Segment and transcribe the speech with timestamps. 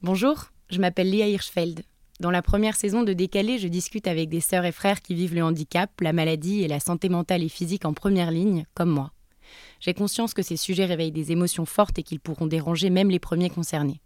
[0.00, 1.82] Bonjour, je m'appelle Léa Hirschfeld.
[2.20, 5.34] Dans la première saison de Décalé, je discute avec des sœurs et frères qui vivent
[5.34, 9.10] le handicap, la maladie et la santé mentale et physique en première ligne, comme moi.
[9.80, 13.18] J'ai conscience que ces sujets réveillent des émotions fortes et qu'ils pourront déranger même les
[13.18, 14.00] premiers concernés.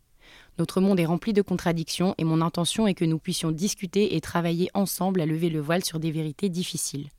[0.58, 4.22] Notre monde est rempli de contradictions et mon intention est que nous puissions discuter et
[4.22, 7.10] travailler ensemble à lever le voile sur des vérités difficiles.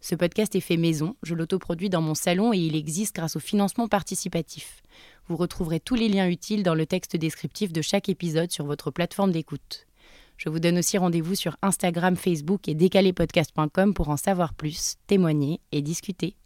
[0.00, 3.40] Ce podcast est fait maison, je l'autoproduis dans mon salon et il existe grâce au
[3.40, 4.81] financement participatif.
[5.32, 8.90] Vous retrouverez tous les liens utiles dans le texte descriptif de chaque épisode sur votre
[8.90, 9.86] plateforme d'écoute.
[10.36, 15.60] Je vous donne aussi rendez-vous sur Instagram, Facebook et décalépodcast.com pour en savoir plus, témoigner
[15.72, 16.36] et discuter.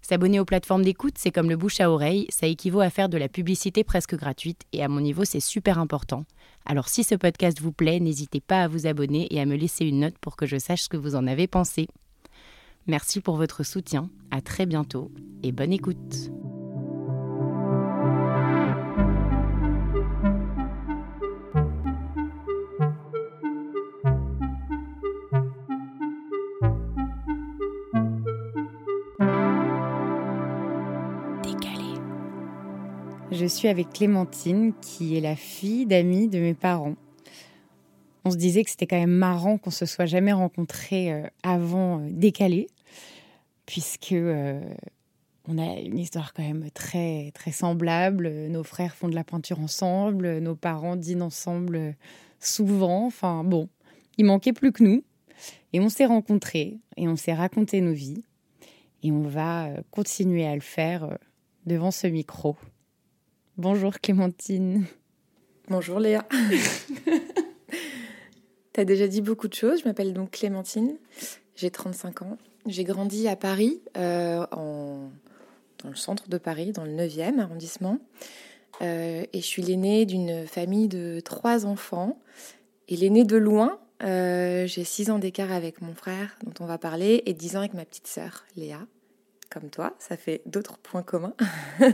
[0.00, 3.18] S'abonner aux plateformes d'écoute, c'est comme le bouche à oreille, ça équivaut à faire de
[3.18, 6.24] la publicité presque gratuite et à mon niveau, c'est super important.
[6.64, 9.84] Alors si ce podcast vous plaît, n'hésitez pas à vous abonner et à me laisser
[9.84, 11.86] une note pour que je sache ce que vous en avez pensé.
[12.86, 16.30] Merci pour votre soutien, à très bientôt et bonne écoute.
[33.40, 36.96] Je suis avec Clémentine, qui est la fille d'amis de mes parents.
[38.26, 42.00] On se disait que c'était quand même marrant qu'on se soit jamais rencontrés euh, avant
[42.00, 42.66] euh, décalé,
[43.64, 44.60] puisque euh,
[45.48, 48.28] on a une histoire quand même très très semblable.
[48.48, 51.96] Nos frères font de la peinture ensemble, nos parents dînent ensemble
[52.40, 53.06] souvent.
[53.06, 53.70] Enfin bon,
[54.18, 55.02] il manquait plus que nous.
[55.72, 58.22] Et on s'est rencontrés et on s'est raconté nos vies.
[59.02, 61.16] Et on va continuer à le faire
[61.64, 62.58] devant ce micro.
[63.60, 64.86] Bonjour Clémentine.
[65.68, 66.26] Bonjour Léa.
[68.72, 69.82] Tu as déjà dit beaucoup de choses.
[69.82, 70.96] Je m'appelle donc Clémentine.
[71.56, 72.38] J'ai 35 ans.
[72.64, 75.10] J'ai grandi à Paris, euh, en...
[75.82, 77.98] dans le centre de Paris, dans le 9e arrondissement.
[78.80, 82.18] Euh, et je suis l'aînée d'une famille de trois enfants.
[82.88, 86.78] Et l'aînée de loin, euh, j'ai 6 ans d'écart avec mon frère, dont on va
[86.78, 88.86] parler, et 10 ans avec ma petite sœur, Léa.
[89.50, 91.34] Comme toi, ça fait d'autres points communs.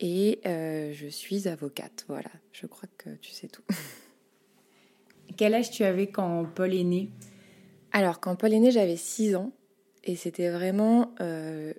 [0.00, 2.04] et euh, je suis avocate.
[2.08, 3.62] Voilà, je crois que tu sais tout.
[5.36, 7.10] Quel âge tu avais quand Paul est né?
[7.92, 9.52] Alors, quand Paul est né, j'avais 6 ans.
[10.02, 11.74] Et c'était vraiment euh,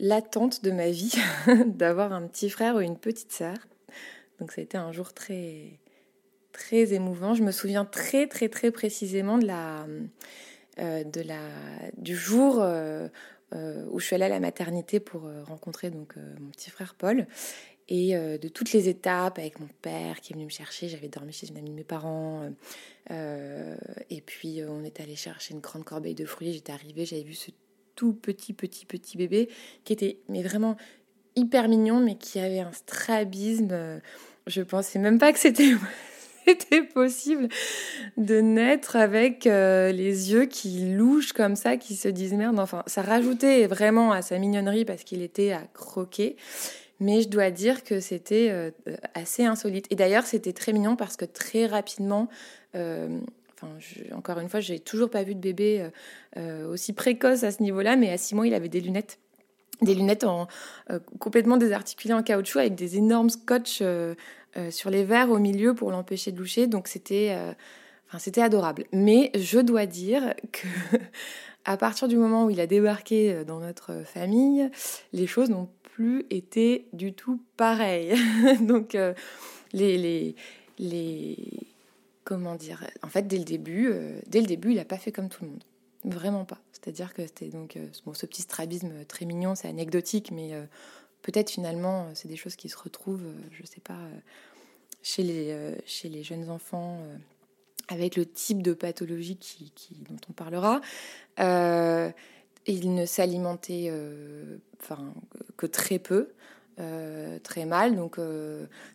[0.00, 1.14] l'attente de ma vie
[1.66, 3.56] d'avoir un petit frère ou une petite sœur.
[4.40, 5.78] Donc, ça a été un jour très,
[6.50, 7.34] très émouvant.
[7.34, 9.86] Je me souviens très, très, très précisément de la,
[10.80, 11.38] euh, de la,
[11.96, 12.60] du jour
[13.52, 16.94] où je suis allée à la maternité pour euh, rencontrer donc euh, mon petit frère
[16.94, 17.26] Paul
[17.90, 20.90] et de toutes les étapes avec mon père qui est venu me chercher.
[20.90, 22.42] J'avais dormi chez une amie de mes parents.
[23.08, 26.52] et puis on est allé chercher une grande corbeille de fruits.
[26.52, 27.50] J'étais arrivée, j'avais vu ce
[27.94, 29.48] tout petit, petit, petit bébé
[29.84, 30.76] qui était mais vraiment
[31.34, 34.02] hyper mignon, mais qui avait un strabisme.
[34.46, 35.72] Je pensais même pas que c'était
[36.48, 37.48] c'était possible
[38.16, 42.58] de naître avec euh, les yeux qui louchent comme ça, qui se disent merde.
[42.58, 46.36] Enfin, ça rajoutait vraiment à sa mignonnerie parce qu'il était à croquer.
[47.00, 48.70] Mais je dois dire que c'était euh,
[49.14, 49.86] assez insolite.
[49.90, 52.28] Et d'ailleurs, c'était très mignon parce que très rapidement,
[52.74, 53.20] euh,
[54.12, 55.90] encore une fois, j'ai toujours pas vu de bébé
[56.70, 59.18] aussi précoce à ce niveau-là, mais à six mois, il avait des lunettes
[59.82, 60.48] des lunettes en,
[61.18, 63.82] complètement désarticulées en caoutchouc avec des énormes scotch
[64.56, 66.66] euh, sur les verres au milieu pour l'empêcher de loucher.
[66.66, 67.52] Donc c'était euh,
[68.18, 68.84] c'était adorable.
[68.92, 70.66] Mais je dois dire que
[71.66, 74.70] à partir du moment où il a débarqué euh, dans notre famille,
[75.12, 78.14] les choses n'ont plus été du tout pareilles.
[78.62, 78.96] Donc
[79.72, 80.34] les
[82.24, 83.92] comment dire En fait, dès le début,
[84.26, 85.64] dès le début, il n'a pas fait comme tout le monde.
[86.08, 86.58] Vraiment pas.
[86.72, 90.54] C'est-à-dire que c'était donc bon, ce petit strabisme très mignon, c'est anecdotique, mais
[91.22, 94.18] peut-être finalement, euh, c'est des choses qui se retrouvent, euh, je sais pas, euh,
[95.02, 97.00] chez les, chez les jeunes enfants
[97.86, 99.72] avec le type de pathologie qui,
[100.08, 100.80] dont on parlera.
[102.66, 103.92] il ne s'alimentait
[104.80, 105.14] enfin,
[105.56, 106.32] que très peu.
[107.44, 107.94] très mal.
[107.94, 108.18] Donc,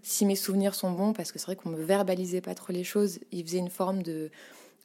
[0.03, 2.83] si mes souvenirs sont bons, parce que c'est vrai qu'on me verbalisait pas trop les
[2.83, 4.29] choses, il faisait une forme de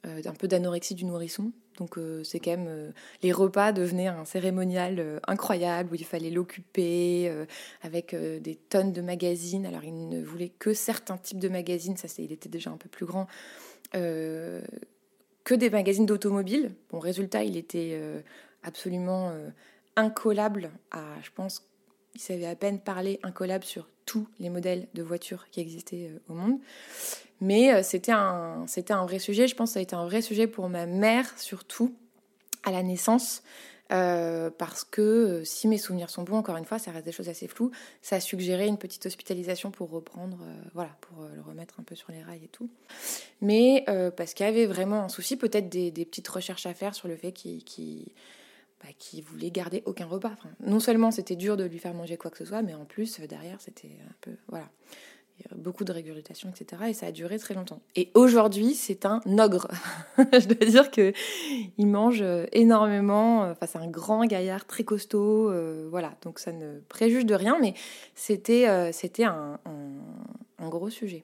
[0.03, 1.51] d'un peu d'anorexie du nourrisson.
[1.79, 2.91] Donc euh, c'est quand même euh,
[3.23, 7.31] les repas devenaient un cérémonial euh, incroyable où il fallait l'occuper
[7.81, 9.65] avec des tonnes de magazines.
[9.65, 12.77] Alors il ne voulait que certains types de magazines, ça c'est il était déjà un
[12.77, 13.27] peu plus grand,
[13.91, 14.61] que
[15.55, 16.71] des magazines d'automobile.
[16.91, 17.99] Bon résultat il était
[18.63, 19.31] absolument
[19.95, 21.67] incollable à, je pense,
[22.15, 26.33] il savait à peine parler incollable sur tous les modèles de voitures qui existaient au
[26.33, 26.57] monde.
[27.41, 29.47] Mais euh, c'était un, un vrai sujet.
[29.47, 31.93] Je pense que ça a été un vrai sujet pour ma mère, surtout
[32.63, 33.43] à la naissance.
[33.91, 37.11] Euh, parce que euh, si mes souvenirs sont bons, encore une fois, ça reste des
[37.11, 37.69] choses assez floues,
[38.01, 40.39] ça a suggéré une petite hospitalisation pour reprendre,
[40.73, 42.69] voilà, pour le remettre un peu sur les rails et tout.
[43.41, 43.85] Mais
[44.17, 47.15] parce qu'il y avait vraiment un souci, peut-être des, petites recherches à faire sur le
[47.15, 48.11] fait qu'il
[48.81, 48.89] bah,
[49.23, 50.35] voulait garder aucun repas.
[50.65, 53.19] non seulement c'était dur de lui faire manger quoi que ce soit, mais en plus,
[53.21, 54.31] derrière, c'était un peu.
[54.47, 54.69] Voilà
[55.55, 56.83] beaucoup de régurgitation, etc.
[56.89, 57.81] Et ça a duré très longtemps.
[57.95, 59.67] Et aujourd'hui, c'est un ogre.
[60.17, 61.13] je dois dire que
[61.77, 63.41] il mange euh, énormément.
[63.43, 65.49] Enfin, c'est un grand gaillard très costaud.
[65.49, 67.73] Euh, voilà, donc ça ne préjuge de rien, mais
[68.15, 68.91] c'était euh,
[69.25, 71.23] un, gros sujet.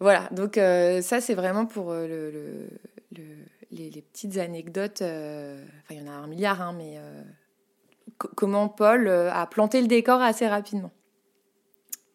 [0.00, 2.68] voilà, donc ça c'est vraiment pour le,
[3.74, 5.02] les, les, petites anecdotes.
[5.02, 6.98] Enfin, il y en a un milliard, hein, mais
[8.18, 10.92] comment Paul a planté le décor assez rapidement.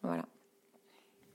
[0.02, 0.24] Voilà.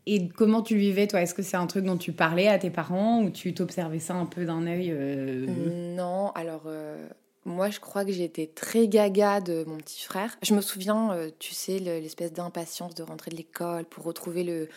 [0.07, 1.21] Et comment tu vivais, toi?
[1.21, 4.13] Est-ce que c'est un truc dont tu parlais à tes parents ou tu t'observais ça
[4.13, 5.47] un peu d'un œil euh,
[5.95, 7.07] Non, alors euh,
[7.43, 10.37] moi je crois que j'étais très gaga de mon petit frère.
[10.43, 14.69] Je me souviens, euh, tu sais, l'espèce d'impatience de rentrer de l'école pour retrouver le,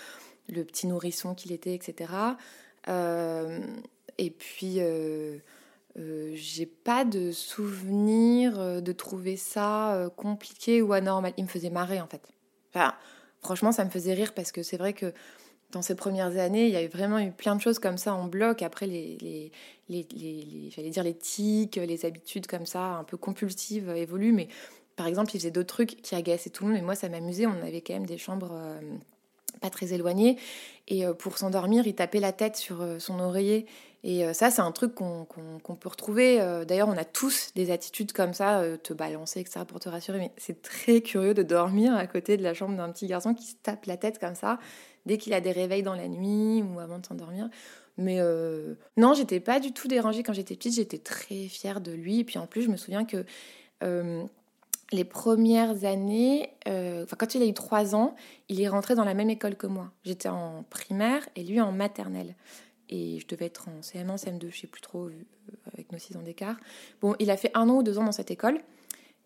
[0.48, 2.10] le petit nourrisson qu'il était, etc.
[4.18, 4.80] et puis,
[5.96, 11.32] j'ai pas de souvenir de trouver ça compliqué ou anormal.
[11.36, 12.22] Il me faisait marrer en fait.
[13.40, 15.12] Franchement, ça me faisait rire parce que c'est vrai que
[15.70, 18.26] dans ces premières années, il y avait vraiment eu plein de choses comme ça en
[18.26, 18.62] bloc.
[18.62, 19.52] Après, les, les,
[19.88, 24.32] les, les j'allais dire les tics, les habitudes comme ça, un peu compulsives, évoluent.
[24.32, 24.48] Mais
[24.96, 26.78] par exemple, il faisait d'autres trucs qui agaçaient tout le monde.
[26.78, 27.46] Mais moi, ça m'amusait.
[27.46, 28.80] On avait quand même des chambres euh,
[29.60, 30.38] pas très éloignées.
[30.88, 33.66] Et euh, pour s'endormir, il tapait la tête sur euh, son oreiller.
[34.04, 36.40] Et euh, ça, c'est un truc qu'on peut retrouver.
[36.40, 39.88] Euh, d'ailleurs, on a tous des attitudes comme ça, euh, te balancer, etc., pour te
[39.88, 40.18] rassurer.
[40.18, 43.46] Mais c'est très curieux de dormir à côté de la chambre d'un petit garçon qui
[43.46, 44.58] se tape la tête comme ça,
[45.06, 47.48] dès qu'il a des réveils dans la nuit ou avant de s'endormir.
[48.00, 48.20] Mais
[48.96, 50.74] non, j'étais pas du tout dérangée quand j'étais petite.
[50.74, 52.20] J'étais très fière de lui.
[52.20, 53.24] Et puis en plus, je me souviens que
[54.92, 58.14] les premières années, quand il a eu trois ans,
[58.48, 59.90] il est rentré dans la même école que moi.
[60.04, 62.36] J'étais en primaire et lui en maternelle
[62.88, 65.12] et je devais être en CM1, CM2, je sais plus trop, euh,
[65.72, 66.56] avec nos 6 ans d'écart.
[67.00, 68.58] Bon, il a fait un an ou deux ans dans cette école,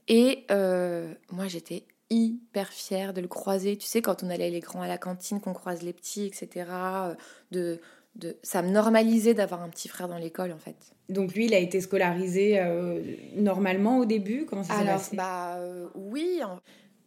[0.08, 3.76] et euh, moi j'étais hyper fière de le croiser.
[3.76, 6.66] Tu sais, quand on allait les grands à la cantine, qu'on croise les petits, etc.
[6.70, 7.14] Euh,
[7.52, 7.80] de,
[8.16, 10.76] de, ça me normalisait d'avoir un petit frère dans l'école, en fait.
[11.08, 12.60] Donc lui, il a été scolarisé
[13.36, 14.44] normalement au début?
[14.44, 15.16] Comment ça s'est passé?
[15.16, 15.58] bah,
[15.94, 16.40] oui.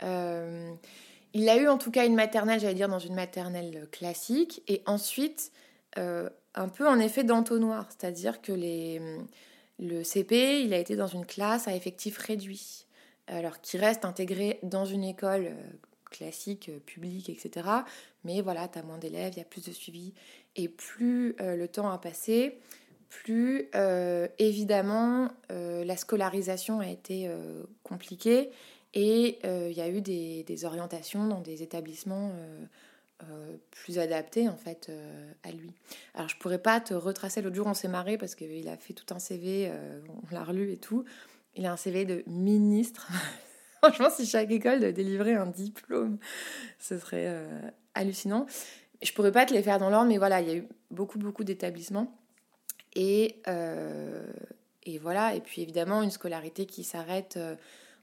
[0.01, 4.63] il a eu en tout cas une maternelle, j'allais dire, dans une maternelle classique.
[4.67, 5.51] Et ensuite,
[6.55, 9.01] un peu en effet d'entonnoir, c'est-à-dire que les,
[9.79, 12.85] le CP, il a été dans une classe à effectif réduit,
[13.27, 15.63] alors qu'il reste intégré dans une école euh,
[16.09, 17.67] classique, euh, publique, etc.
[18.23, 20.13] Mais voilà, tu as moins d'élèves, il y a plus de suivi.
[20.55, 22.59] Et plus euh, le temps a passé,
[23.09, 23.69] plus
[24.39, 27.31] évidemment la scolarisation a été
[27.83, 28.49] compliquée
[28.93, 32.33] et il y a eu des, orientations dans des établissements
[33.23, 35.71] euh, plus adapté en fait euh, à lui.
[36.15, 38.91] Alors je pourrais pas te retracer l'autre jour on s'est marré parce qu'il a fait
[38.91, 41.05] tout un CV, euh, on l'a relu et tout.
[41.55, 43.07] Il a un CV de ministre.
[43.81, 46.17] Franchement si chaque école délivrait un diplôme,
[46.77, 47.33] ce serait
[47.93, 48.47] hallucinant.
[49.01, 51.17] Je pourrais pas te les faire dans l'ordre mais voilà il y a eu beaucoup
[51.17, 52.13] beaucoup d'établissements
[52.95, 53.41] et
[54.83, 57.39] et voilà et puis évidemment une scolarité qui s'arrête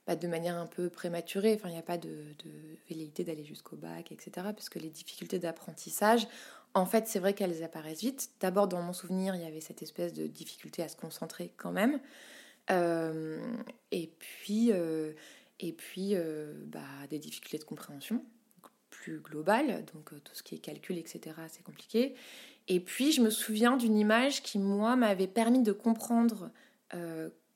[0.05, 1.55] pas de manière un peu prématurée.
[1.55, 2.51] Enfin, il n'y a pas de, de
[2.89, 4.31] velléité d'aller jusqu'au bac, etc.
[4.55, 6.27] Parce que les difficultés d'apprentissage,
[6.75, 8.31] en fait, c'est vrai qu'elles apparaissent vite.
[8.41, 11.73] D'abord, dans mon souvenir, il y avait cette espèce de difficulté à se concentrer quand
[11.73, 12.01] même.
[12.71, 13.41] Euh,
[13.91, 15.13] et puis, euh,
[15.61, 16.81] et puis euh, bah,
[17.11, 18.25] des difficultés de compréhension
[18.91, 19.85] plus globales.
[19.93, 22.15] Donc, tout ce qui est calcul, etc., c'est compliqué.
[22.69, 26.51] Et puis, je me souviens d'une image qui, moi, m'avait permis de comprendre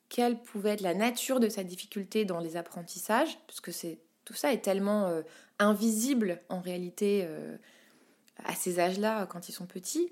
[0.09, 4.33] quelle pouvait être la nature de sa difficulté dans les apprentissages, parce que c'est tout
[4.33, 5.21] ça est tellement euh,
[5.57, 7.55] invisible en réalité euh,
[8.43, 10.11] à ces âges-là quand ils sont petits.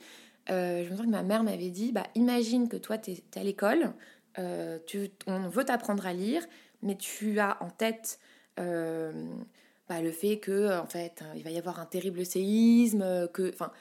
[0.50, 3.24] Euh, je me souviens que ma mère m'avait dit bah, imagine que toi, tu es,
[3.36, 3.94] à l'école,
[4.38, 6.46] on veut t'apprendre à lire,
[6.82, 8.20] mais tu as en tête
[8.58, 13.72] bah, le fait que en fait, il va y avoir un terrible séisme, que, enfin,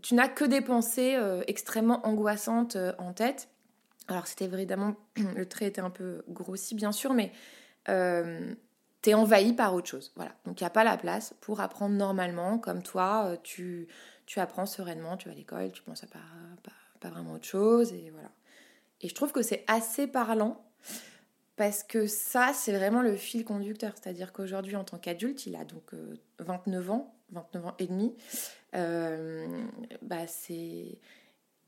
[0.00, 3.48] tu n'as que des pensées extrêmement angoissantes en tête.
[4.08, 4.96] Alors c'était évidemment,
[5.36, 7.32] le trait était un peu grossi bien sûr, mais
[7.88, 8.54] euh,
[9.02, 10.12] t'es envahi par autre chose.
[10.16, 10.34] Voilà.
[10.44, 13.88] Donc il n'y a pas la place pour apprendre normalement, comme toi, euh, tu,
[14.26, 16.18] tu apprends sereinement, tu vas à l'école, tu penses à pas,
[17.00, 18.30] pas, vraiment autre chose, et voilà.
[19.00, 20.64] Et je trouve que c'est assez parlant,
[21.54, 23.92] parce que ça, c'est vraiment le fil conducteur.
[23.94, 25.94] C'est-à-dire qu'aujourd'hui, en tant qu'adulte, il a donc
[26.40, 28.16] 29 euh, ans, 29 ans et demi,
[30.02, 30.98] bah c'est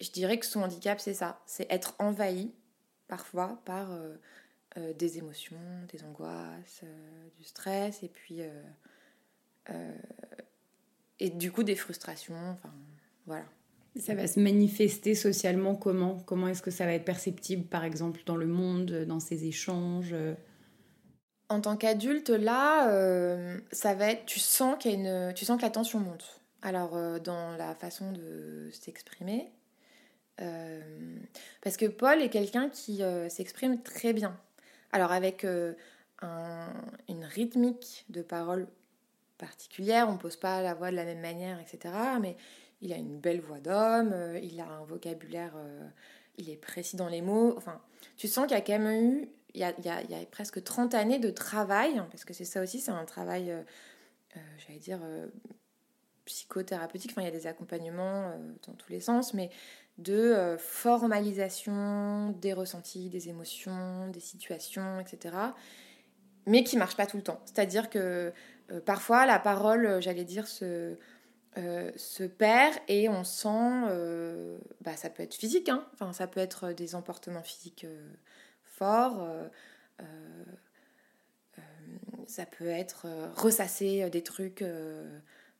[0.00, 2.52] je dirais que son handicap, c'est ça, c'est être envahi
[3.08, 3.88] parfois par
[4.76, 5.56] des émotions,
[5.92, 6.82] des angoisses,
[7.36, 8.42] du stress, et puis
[11.20, 12.50] et du coup des frustrations.
[12.50, 12.72] Enfin,
[13.26, 13.44] voilà.
[13.96, 16.18] Ça va se manifester socialement comment?
[16.20, 20.14] Comment est-ce que ça va être perceptible, par exemple, dans le monde, dans ces échanges
[21.48, 24.24] En tant qu'adulte, là, euh, ça va être.
[24.26, 24.96] Tu sens qu'il y a
[25.28, 25.34] une.
[25.34, 26.40] Tu sens que la tension monte.
[26.62, 29.50] Alors, euh, dans la façon de s'exprimer.
[30.40, 30.80] Euh,
[31.62, 34.38] parce que Paul est quelqu'un qui s'exprime très bien.
[34.92, 35.44] Alors, avec
[36.22, 38.68] une rythmique de parole
[39.38, 41.94] particulière, on ne pose pas la voix de la même manière, etc.
[42.20, 42.36] Mais
[42.80, 45.88] il a une belle voix d'homme, euh, il a un vocabulaire, euh,
[46.36, 47.54] il est précis dans les mots.
[47.56, 47.80] Enfin,
[48.16, 51.30] tu sens qu'il y a quand même eu, il y a, presque 30 années de
[51.30, 53.62] travail, parce que c'est ça aussi, c'est un travail, euh,
[54.58, 55.00] j'allais dire,
[56.26, 57.10] psychothérapeutique.
[57.12, 59.50] Enfin, il y a des accompagnements dans tous les sens, mais
[59.98, 65.34] de formalisation des ressentis, des émotions, des situations, etc.
[66.46, 67.40] Mais qui marche pas tout le temps.
[67.44, 68.32] C'est-à-dire que
[68.86, 70.96] parfois la parole, j'allais dire, se
[71.58, 73.48] euh, se perd et on sent,
[73.88, 75.84] euh, bah, ça peut être physique, hein.
[75.94, 78.12] enfin, ça peut être des emportements physiques euh,
[78.62, 79.26] forts,
[82.26, 84.62] ça peut être ressasser des trucs,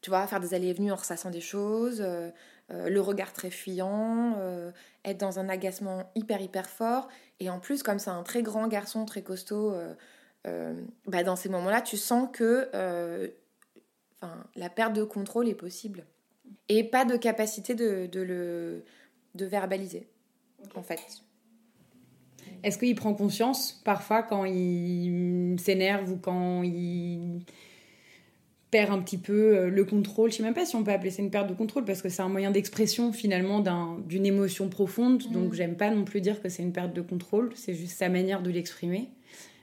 [0.03, 2.05] tu vois, faire des allées et venues en ressassant des choses,
[2.71, 4.37] le regard très fuyant,
[5.05, 7.09] être dans un agacement hyper hyper fort,
[7.41, 9.75] et en plus, comme c'est un très grand garçon, très costaud,
[10.45, 12.69] bah, dans ces moments-là, tu sens que
[14.21, 16.05] Enfin, la perte de contrôle est possible.
[16.69, 18.85] Et pas de capacité de, le
[19.35, 20.09] de verbaliser,
[20.75, 21.23] en fait.
[22.65, 27.45] Est-ce qu'il prend conscience parfois quand il s'énerve ou quand il
[28.71, 30.31] perd un petit peu euh, le contrôle.
[30.31, 32.09] Je sais même pas si on peut appeler ça une perte de contrôle parce que
[32.09, 33.63] c'est un moyen d'expression finalement
[34.07, 35.23] d'une émotion profonde.
[35.25, 37.51] Donc Donc j'aime pas non plus dire que c'est une perte de contrôle.
[37.55, 39.11] C'est juste sa manière de l'exprimer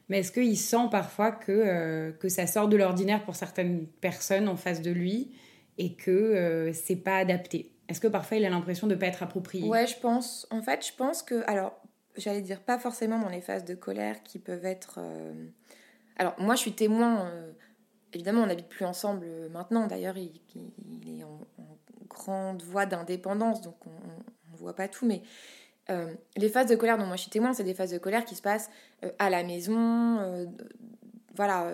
[0.10, 4.48] mais est-ce qu'il sent parfois que, euh, que ça sort de l'ordinaire pour certaines personnes
[4.48, 5.32] en face de lui
[5.78, 7.72] et que euh, c'est pas adapté?
[7.88, 9.68] Est-ce que parfois il a l'impression de ne pas être approprié?
[9.68, 10.48] Ouais, je pense.
[10.52, 11.44] En fait, je pense que.
[11.48, 11.80] Alors,
[12.18, 15.00] j'allais dire pas forcément dans les phases de colère qui peuvent être.
[15.00, 15.34] Euh,
[16.18, 17.32] alors, moi, je suis témoin.
[18.15, 19.88] Évidemment, on n'habite plus ensemble maintenant.
[19.88, 20.31] D'ailleurs, il,
[21.19, 21.38] est en,
[22.07, 25.05] grande voie d'indépendance, donc on ne voit pas tout.
[25.05, 25.22] Mais
[25.89, 28.24] euh, les phases de colère dont moi je suis témoin, c'est des phases de colère
[28.24, 28.69] qui se passent
[29.03, 30.45] euh, à la maison, euh,
[31.36, 31.74] voilà,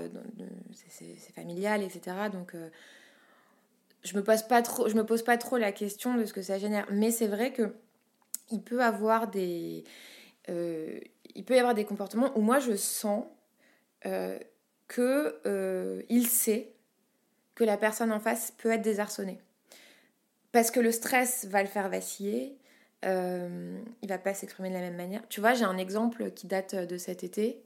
[0.74, 2.18] c'est familial, etc.
[2.32, 2.56] Donc
[4.04, 6.42] je me pose pas trop, je me pose pas trop la question de ce que
[6.42, 7.76] ça génère, mais c'est vrai que
[8.50, 9.84] il peut avoir des,
[10.48, 13.26] il peut y avoir des comportements où moi je sens
[14.92, 16.74] que il sait
[17.56, 19.40] que la personne en face peut être désarçonnée
[20.52, 22.58] parce que le stress va le faire vaciller
[23.04, 25.22] euh, il va pas s'exprimer de la même manière.
[25.30, 27.62] Tu vois, j'ai un exemple qui date de cet été,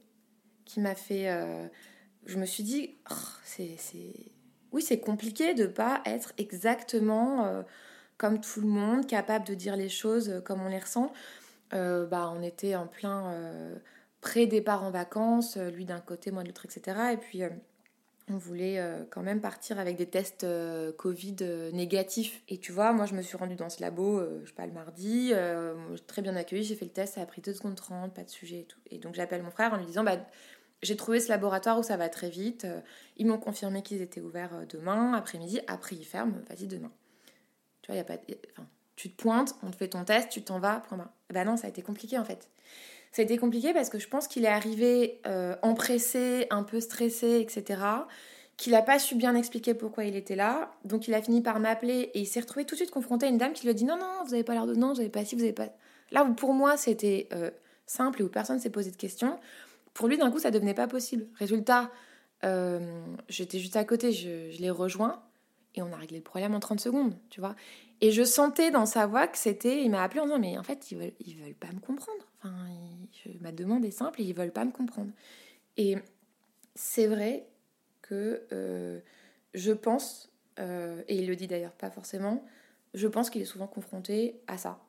[0.66, 1.30] qui m'a fait...
[1.30, 1.68] Euh,
[2.26, 3.78] je me suis dit, oh, c'est,
[4.72, 7.62] oui, c'est compliqué de pas être exactement euh,
[8.18, 11.12] comme tout le monde, capable de dire les choses comme on les ressent.
[11.72, 13.34] bah, on était en plein
[14.26, 16.98] pré-départ en vacances, lui d'un côté, moi de l'autre, etc.
[17.14, 17.44] Et puis
[18.28, 22.42] on voulait euh, quand même partir avec des tests euh, Covid euh, négatifs.
[22.50, 24.74] Et tu vois, moi je me suis rendue dans ce labo, je sais pas, le
[24.74, 25.32] mardi,
[26.08, 28.30] très bien accueilli, j'ai fait le test, ça a pris 2 secondes 30, pas de
[28.30, 28.80] sujet et tout.
[28.90, 30.18] Et donc j'appelle mon frère en lui disant, bah,
[30.82, 32.66] j'ai trouvé ce laboratoire où ça va très vite,
[33.18, 36.92] ils m'ont confirmé qu'ils étaient ouverts demain, après-midi, après ils ferment, vas-y demain.
[37.82, 38.18] Tu vois, y a pas...
[38.52, 41.12] Enfin, tu te pointes, on te fait ton test, tu t'en vas, point.
[41.32, 42.50] Bah non, ça a été compliqué en fait.
[43.16, 46.82] Ça a été compliqué parce que je pense qu'il est arrivé euh, empressé, un peu
[46.82, 47.80] stressé, etc.
[48.58, 50.74] Qu'il n'a pas su bien expliquer pourquoi il était là.
[50.84, 53.30] Donc il a fini par m'appeler et il s'est retrouvé tout de suite confronté à
[53.30, 54.98] une dame qui lui a dit non, non, vous n'avez pas l'air de non, vous
[54.98, 55.70] n'avez pas si, vous n'avez pas.
[56.12, 57.52] Là où pour moi c'était euh,
[57.86, 59.40] simple et où personne s'est posé de questions,
[59.94, 61.26] pour lui d'un coup ça devenait pas possible.
[61.40, 61.92] Résultat,
[62.44, 62.82] euh,
[63.30, 65.24] j'étais juste à côté, je, je l'ai rejoint
[65.76, 67.56] et on a réglé le problème en 30 secondes, tu vois.
[68.02, 69.82] Et je sentais dans sa voix que c'était.
[69.84, 72.24] Il m'a appelé en disant Mais en fait, ils veulent, ils veulent pas me comprendre.
[73.42, 75.12] Ma demande est simple et ils veulent pas me comprendre.
[75.78, 75.98] Et
[76.76, 77.48] c'est vrai
[78.02, 79.00] que euh,
[79.54, 82.46] je pense, euh, et il le dit d'ailleurs pas forcément,
[82.94, 84.80] je pense qu'il est souvent confronté à ça.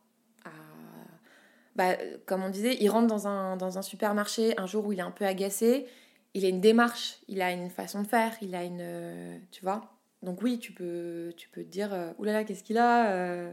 [1.75, 1.95] Bah,
[2.25, 5.03] comme on disait, il rentre dans un, dans un supermarché un jour où il est
[5.03, 5.87] un peu agacé.
[6.33, 9.41] Il a une démarche, il a une façon de faire, il a une.
[9.51, 13.11] Tu vois donc oui, tu peux, tu peux te dire, euh, oulala, qu'est-ce qu'il a
[13.13, 13.53] euh,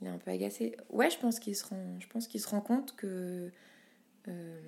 [0.00, 0.76] Il est un peu agacé.
[0.90, 1.64] Ouais, je pense qu'il se
[2.48, 3.50] rend, compte que.
[4.28, 4.60] Euh,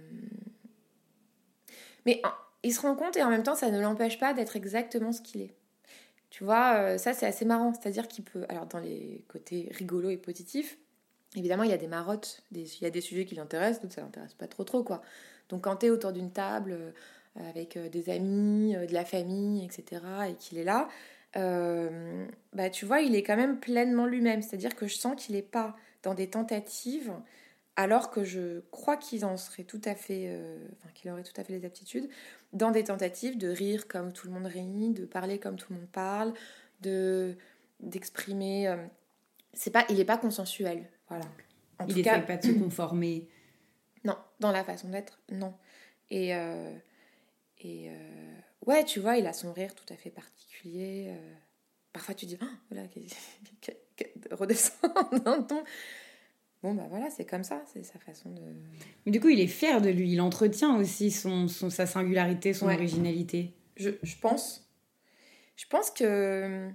[2.04, 2.23] mais
[2.62, 5.21] il se rend compte et en même temps, ça ne l'empêche pas d'être exactement ce
[5.21, 5.54] qu'il est.
[6.30, 7.73] Tu vois, ça c'est assez marrant.
[7.75, 10.78] C'est-à-dire qu'il peut, alors dans les côtés rigolos et positifs,
[11.35, 14.02] évidemment, il y a des marottes, il y a des sujets qui l'intéressent, d'autres ça
[14.02, 15.02] l'intéresse pas trop trop quoi.
[15.49, 16.90] Donc quand tu es autour d'une table euh,
[17.49, 20.88] avec euh, des amis, de la famille, etc., et qu'il est là,
[21.37, 24.43] bah tu vois, il est quand même pleinement lui-même.
[24.43, 27.12] C'est-à-dire que je sens qu'il n'est pas dans des tentatives,
[27.76, 30.35] alors que je crois qu'il en serait tout à fait,
[30.78, 32.09] enfin qu'il aurait tout à fait les aptitudes,
[32.52, 35.81] dans des tentatives de rire comme tout le monde rit, de parler comme tout le
[35.81, 36.33] monde parle,
[36.81, 37.37] de
[37.81, 38.75] d'exprimer.
[39.52, 40.88] c'est pas, il n'est pas consensuel.
[41.09, 41.26] Voilà.
[41.78, 43.28] En il n'essaie pas de se conformer.
[44.05, 45.55] Non, dans la façon d'être, non.
[46.11, 46.73] Et, euh,
[47.59, 51.07] et euh, ouais, tu vois, il a son rire tout à fait particulier.
[51.09, 51.35] Euh.
[51.93, 52.89] parfois, tu dis, oh, voilà,
[54.33, 54.91] redescend
[55.25, 55.63] dans ton.
[56.63, 58.43] Bon, bah voilà, c'est comme ça, c'est sa façon de.
[59.05, 62.53] Mais du coup, il est fier de lui, il entretient aussi son, son sa singularité,
[62.53, 63.53] son originalité.
[63.77, 64.69] Je, je pense.
[65.57, 66.71] Je pense que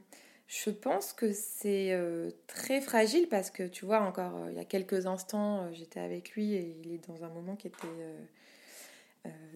[0.48, 4.60] je pense que c'est euh, très fragile parce que tu vois, encore euh, il y
[4.60, 7.88] a quelques instants, j'étais avec lui et il est dans un moment qui était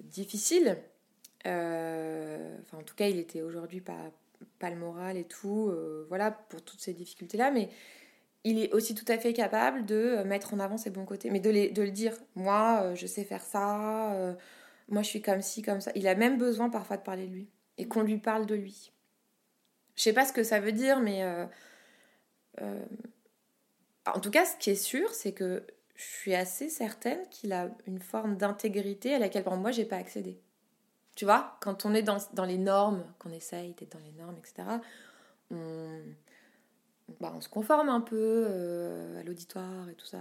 [0.03, 0.77] difficile.
[1.45, 4.11] Enfin, en tout cas, il était aujourd'hui pas,
[4.61, 5.71] le moral et tout.
[6.09, 7.51] voilà, pour toutes ces difficultés-là.
[7.51, 7.69] Mais
[8.43, 11.29] il est aussi tout à fait capable de mettre en avant ses bons côtés.
[11.29, 14.35] Mais de, le dire, moi, je sais faire ça.
[14.89, 15.91] moi, je suis comme ci, comme ça.
[15.95, 18.91] Il a même besoin parfois de parler de lui et qu'on lui parle de lui.
[19.95, 21.45] Je sais pas ce que ça veut dire, mais euh,
[22.61, 22.85] euh,
[24.05, 27.69] en tout cas, ce qui est sûr, c'est que je suis assez certaine qu'il a
[27.87, 30.39] une forme d'intégrité à laquelle, par moi, j'ai pas accédé.
[31.15, 34.35] Tu vois, quand on est dans, dans les normes, qu'on essaye d'être dans les normes,
[34.37, 34.67] etc.,
[35.51, 35.87] on,
[37.21, 40.19] bah, on se conforme un peu euh, à l'auditoire et tout ça.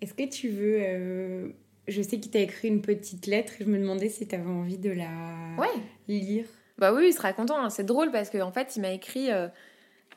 [0.00, 1.54] Est-ce que tu veux.
[1.86, 4.48] je sais qu'il t'a écrit une petite lettre et je me demandais si tu avais
[4.48, 5.10] envie de la
[5.58, 5.68] ouais.
[6.08, 6.46] lire.
[6.80, 7.62] Bah oui, il sera content.
[7.62, 7.68] Hein.
[7.68, 9.30] C'est drôle parce qu'en en fait, il m'a écrit.
[9.30, 9.48] Euh,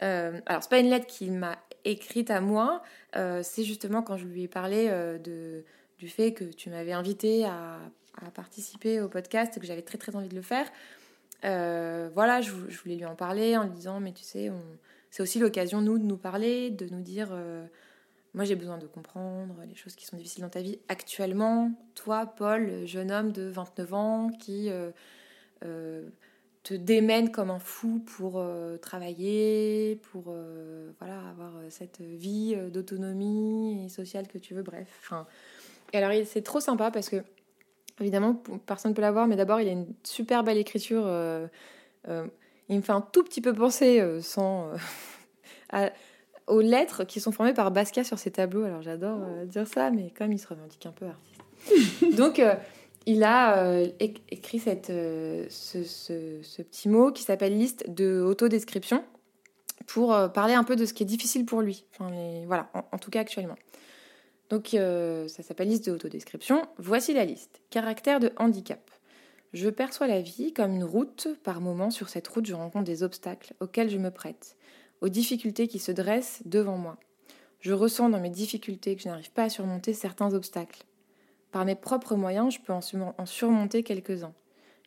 [0.02, 2.82] euh, alors, c'est pas une lettre qu'il m'a écrite à moi.
[3.18, 4.90] Euh, c'est justement quand je lui ai parlé
[5.24, 5.66] de,
[6.00, 7.80] du fait que tu m'avais invité à,
[8.34, 10.66] participer au podcast que j'avais très très envie de le faire.
[11.42, 14.52] voilà, je, voulais lui en parler en lui disant Mais tu sais,
[15.12, 17.38] c'est aussi l'occasion, nous, de nous parler, de nous dire.
[18.34, 21.72] moi, j'ai besoin de comprendre les choses qui sont difficiles dans ta vie actuellement.
[21.96, 24.70] Toi, Paul, jeune homme de 29 ans qui
[26.64, 32.56] te démène comme un fou pour euh, travailler, pour euh, voilà, avoir euh, cette vie
[32.72, 34.88] d'autonomie et sociale que tu veux, bref.
[35.02, 35.28] Enfin,
[35.92, 37.18] et alors c'est trop sympa parce que,
[38.00, 41.04] évidemment, personne ne peut l'avoir, mais d'abord il a une super belle écriture.
[42.08, 44.72] il me fait un tout petit peu penser sans,
[46.48, 48.64] aux lettres qui sont formées par Basquiat sur ses tableaux.
[48.64, 52.18] Alors j'adore dire ça, mais comme il se revendique un peu artiste.
[52.18, 52.42] Donc
[53.06, 59.04] il a euh, écrit cette, euh, ce, petit mot qui s'appelle liste de autodescription
[59.88, 61.86] pour euh, parler un peu de ce qui est difficile pour lui.
[61.92, 62.12] Enfin,
[62.48, 63.58] voilà, en, tout cas actuellement.
[64.54, 64.78] Donc
[65.30, 66.68] ça s'appelle liste de autodescription.
[66.78, 67.64] Voici la liste.
[67.72, 68.92] Caractère de handicap.
[69.52, 71.28] Je perçois la vie comme une route.
[71.44, 74.56] Par moments, sur cette route, je rencontre des obstacles auxquels je me prête,
[75.02, 76.98] aux difficultés qui se dressent devant moi.
[77.62, 80.84] Je ressens dans mes difficultés que je n'arrive pas à surmonter certains obstacles.
[81.52, 84.36] Par mes propres moyens, je peux en surmonter quelques-uns.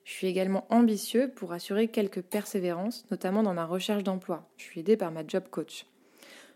[0.04, 4.48] Je suis également ambitieux pour assurer quelques persévérances, notamment dans ma recherche d'emploi.
[4.58, 5.86] Je suis aidé par ma job coach.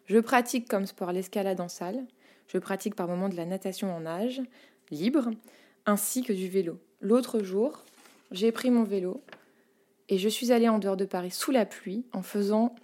[0.06, 2.06] Je pratique comme sport l'escalade en salle.
[2.52, 4.42] Je pratique par moments de la natation en nage,
[4.90, 5.30] libre,
[5.86, 6.80] ainsi que du vélo.
[7.00, 7.84] L'autre jour,
[8.32, 9.22] j'ai pris mon vélo
[10.08, 12.74] et je suis allée en dehors de Paris sous la pluie en faisant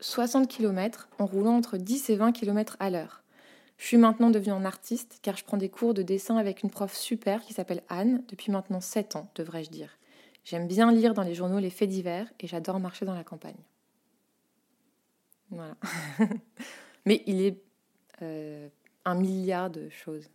[0.00, 3.22] 60 euh, km en roulant entre 10 et 20 km à l'heure.
[3.76, 6.70] Je suis maintenant devenue un artiste car je prends des cours de dessin avec une
[6.70, 9.98] prof super qui s'appelle Anne depuis maintenant 7 ans, devrais-je dire.
[10.44, 13.62] J'aime bien lire dans les journaux les faits divers et j'adore marcher dans la campagne.
[15.50, 15.76] Voilà.
[17.04, 17.69] Mais il est
[18.22, 18.68] euh,
[19.04, 20.28] un milliard de choses.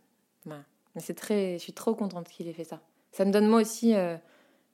[0.44, 0.64] Voilà.
[0.94, 2.80] Mais c'est très, je suis trop contente qu'il ait fait ça.
[3.12, 4.16] Ça me donne moi aussi, euh,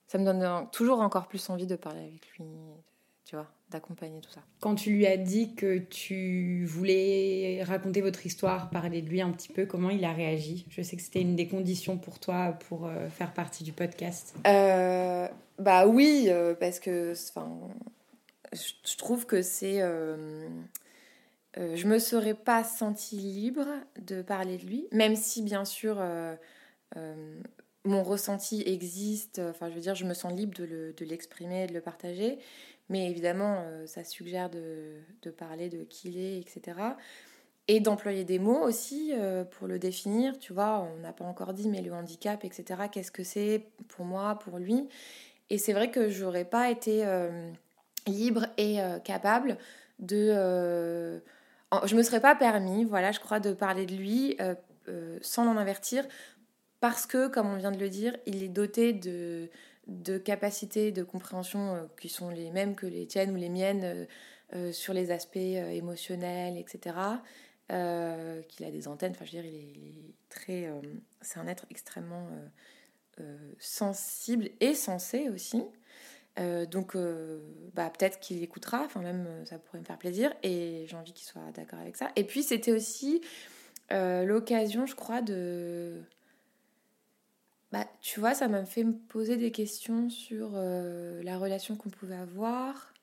[0.07, 2.45] ça me donne toujours encore plus envie de parler avec lui,
[3.25, 4.43] tu vois d'accompagner tout ça.
[4.61, 9.31] Quand tu lui as dit que tu voulais raconter votre histoire, parler de lui un
[9.31, 10.67] petit peu, comment il a réagi?
[10.69, 14.35] Je sais que c'était une des conditions pour toi pour euh, faire partie du podcast.
[14.47, 15.27] Euh,
[15.59, 16.29] bah oui,
[16.61, 17.15] parce que
[18.53, 19.81] je trouve que c'est...
[21.57, 23.67] je me serais pas sentie libre
[24.01, 26.03] de parler de lui, même si bien sûr
[27.85, 31.81] mon ressenti existe, enfin je veux dire, je me sens libre de l'exprimer, de le
[31.81, 32.39] partager.
[32.93, 36.79] Mais évidemment, euh, ça suggère de, parler de qui il est, etc.
[37.67, 40.39] Et d'employer des mots aussi euh, pour le définir.
[40.39, 44.05] Tu vois, on n'a pas encore dit, mais le handicap, etc., qu'est-ce que c'est pour
[44.05, 44.89] moi, pour lui?
[45.49, 47.51] Et c'est vrai que j'aurais pas été euh,
[48.07, 49.57] libre et capable
[49.99, 51.21] de
[51.85, 54.37] je me serais pas permis, voilà, je crois, de parler de lui
[55.21, 56.07] sans l'en avertir,
[56.81, 59.49] parce que, comme on vient de le dire, il est doté de,
[60.19, 64.07] capacités de compréhension qui sont les mêmes que les tiennes ou les miennes
[64.73, 66.97] sur les aspects émotionnels, etc.
[67.69, 70.69] qu'il a des antennes, enfin je veux dire, il est, très...
[71.21, 72.29] c'est un être extrêmement
[73.59, 75.63] sensible et sensé aussi.
[76.39, 77.41] Euh, donc, euh,
[77.75, 81.13] bah, peut-être qu'il écoutera, enfin même euh, ça pourrait me faire plaisir, et j'ai envie
[81.13, 82.11] qu'il soit d'accord avec ça.
[82.17, 83.21] Et puis c'était aussi
[83.91, 86.01] l'occasion, je crois, de...
[87.73, 92.17] Bah, tu vois, ça m'a fait me poser des questions sur la relation qu'on pouvait
[92.17, 92.95] avoir,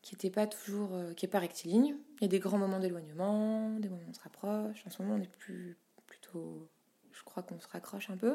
[0.00, 1.94] qui n'était pas toujours, qui n'est pas rectiligne.
[2.20, 4.82] Il y a des grands moments d'éloignement, des moments où on se rapproche.
[4.86, 6.66] En ce moment, on est plus, plutôt,
[7.12, 8.34] je crois qu'on se raccroche un peu.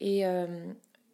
[0.00, 0.24] Et,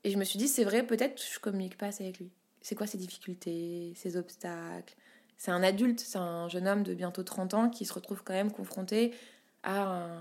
[0.04, 2.30] et je me suis dit, c'est vrai, peut-être je communique pas assez avec lui.
[2.62, 4.94] C'est quoi ses difficultés, ses obstacles?
[5.36, 8.34] C'est un adulte, c'est un jeune homme de bientôt 30 ans qui se retrouve quand
[8.34, 9.14] même confronté
[9.62, 10.20] à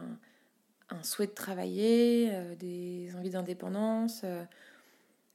[0.90, 4.22] un, souhait de travailler, euh, des envies d'indépendance.
[4.24, 4.44] Euh.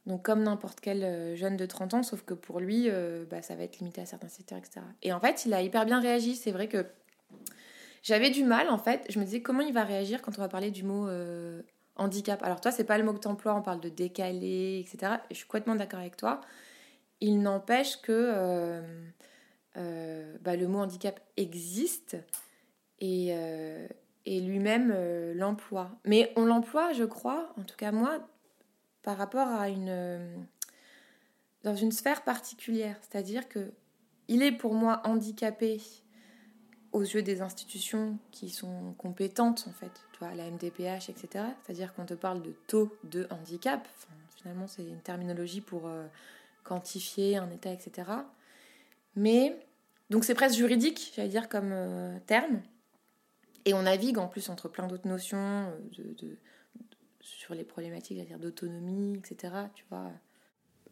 [0.07, 2.89] donc comme n'importe quel euh, jeune de 30 ans, sauf que pour lui,
[3.31, 4.81] bah, ça va être limité à certains secteurs, etc.
[5.03, 6.35] Et en fait, il a hyper bien réagi.
[6.37, 6.87] C'est vrai que
[8.03, 9.05] j'avais du mal, en fait.
[9.09, 11.09] Je me disais comment il va réagir quand on va parler du mot
[11.97, 12.43] handicap.
[12.43, 15.15] Alors toi, c'est pas le mot que tu emploies, on parle de décalé, etc.
[15.31, 16.41] je suis complètement d'accord avec toi.
[17.21, 18.83] Il n'empêche que euh,
[19.77, 22.17] euh, bah, le mot handicap existe
[23.01, 23.87] et, euh,
[24.27, 24.93] et lui-même
[25.35, 25.91] l'emploie.
[26.05, 28.19] Mais on l'emploie, je crois, en tout cas moi,
[29.03, 30.47] par rapport à une...
[31.63, 32.97] dans une sphère particulière.
[33.03, 33.73] C'est-à-dire que
[34.27, 35.81] il est pour moi handicapé
[36.95, 41.45] aux yeux des institutions qui sont compétentes, en fait, tu vois, la MDPH, etc.
[41.63, 43.87] C'est-à-dire qu'on te parle de taux de handicap.
[44.37, 46.07] finalement, c'est une terminologie pour euh,
[46.63, 48.11] quantifier un état, etc.
[49.17, 49.59] Mais,
[50.09, 52.63] donc c'est presque juridique, j'allais dire, comme euh, terme.
[53.65, 56.39] Et on navigue en plus entre plein d'autres notions euh, de,
[57.19, 59.53] sur les problématiques, dire d'autonomie, etc.
[59.75, 60.13] Tu vois.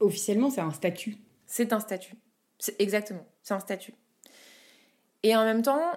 [0.01, 1.17] Officiellement, c'est un statut.
[1.47, 2.17] C'est un statut.
[2.81, 3.95] Exactement, c'est un statut.
[5.23, 5.93] Et en même temps,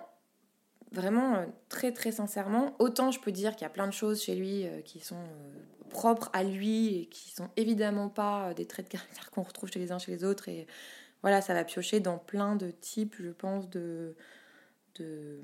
[0.96, 4.24] vraiment euh, très très sincèrement, autant je peux dire qu'il y a plein de choses
[4.24, 8.66] chez lui euh, qui sont euh, propres à lui et qui sont évidemment pas des
[8.66, 10.50] traits de caractère qu'on retrouve chez les uns chez les autres.
[10.50, 10.66] Et
[11.22, 14.16] voilà ça va piocher dans plein de types je pense de
[14.96, 15.42] de,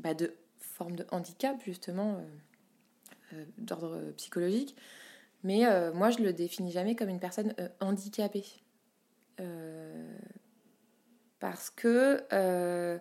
[0.00, 0.10] bah,
[0.58, 2.22] formes de handicap justement
[3.56, 4.76] d'ordre psychologique.
[5.42, 5.64] Mais
[5.94, 8.44] moi je le définis jamais comme une personne handicapée
[11.40, 12.98] parce que euh,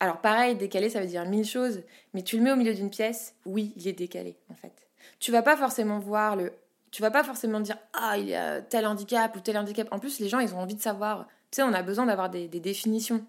[0.00, 1.82] alors pareil, décalé, ça veut dire mille choses,
[2.14, 4.72] mais tu le mets au milieu d'une pièce, oui, il est décalé en fait.
[5.18, 6.52] Tu vas pas forcément voir le...
[6.90, 9.88] Tu vas pas forcément dire ah il y a tel handicap ou tel handicap.
[9.90, 11.26] En plus les gens ils ont envie de savoir.
[11.50, 13.24] Tu sais on a besoin d'avoir des, définitions.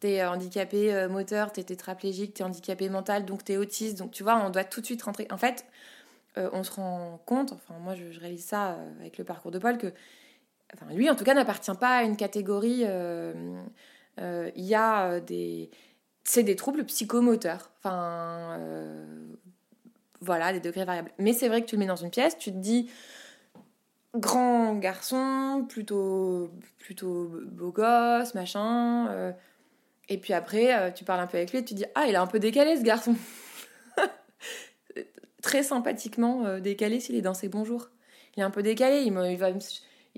[0.00, 3.98] T'es euh, handicapé euh, moteur, t'es tétraplégique, t'es handicapé mental, donc t'es autiste.
[3.98, 5.26] Donc tu vois on doit tout de suite rentrer.
[5.30, 5.66] En fait
[6.52, 9.90] on se rend compte, enfin moi je, réalise ça avec le parcours de Paul que
[10.74, 12.84] enfin lui en tout cas n'appartient pas à une catégorie
[14.20, 15.70] euh, il y a euh, des
[16.24, 17.70] c'est des troubles psychomoteurs.
[17.78, 19.04] Enfin, euh,
[20.20, 21.12] voilà, des degrés variables.
[21.18, 22.90] Mais c'est vrai que tu le mets dans une pièce, tu te dis
[24.14, 29.34] grand garçon, plutôt, plutôt beau gosse, machin.
[30.08, 32.16] et puis après, tu parles un peu avec lui et tu dis Ah, il est
[32.16, 33.14] un peu décalé ce garçon.
[35.42, 37.90] Très sympathiquement décalé s'il est dans ses bons jours.
[38.36, 39.50] Il est un peu décalé, il, il va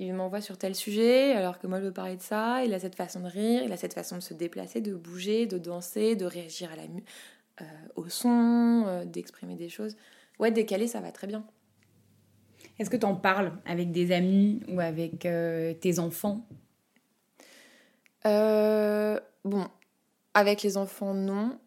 [0.01, 2.79] il m'envoie sur tel sujet, alors que moi je veux parler de ça, il a
[2.79, 6.15] cette façon de rire, il a cette façon de se déplacer, de bouger, de danser,
[6.15, 7.65] de réagir à la, euh,
[7.97, 9.97] au son, euh, d'exprimer des choses.
[10.39, 11.45] Ouais, décalé, ça va très bien.
[12.79, 16.47] Est-ce que tu en parles avec des amis ou avec euh, tes enfants?
[19.45, 19.67] Bon,
[20.35, 21.59] avec les enfants, non.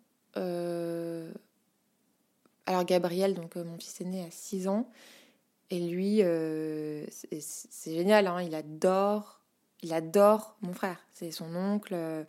[2.65, 4.87] Alors Gabriel, donc mon fils aîné, a 6 ans.
[5.71, 7.05] Et lui, euh,
[7.39, 9.39] c'est génial, hein, il adore,
[9.81, 10.99] il adore mon frère.
[11.13, 12.25] C'est son oncle euh,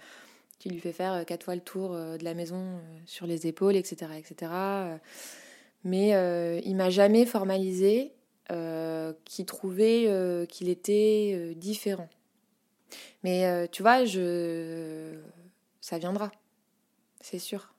[0.61, 3.75] qui lui fait faire euh, quatre fois le tour de la maison sur les épaules,
[3.75, 4.53] etc., etc.
[5.83, 6.11] Mais
[6.65, 8.13] il m'a jamais formalisé
[9.25, 12.09] qu'il trouvait qu'il était différent.
[13.25, 15.19] Mais tu vois, je,
[15.81, 16.31] ça viendra,
[17.21, 17.75] c'est sûr.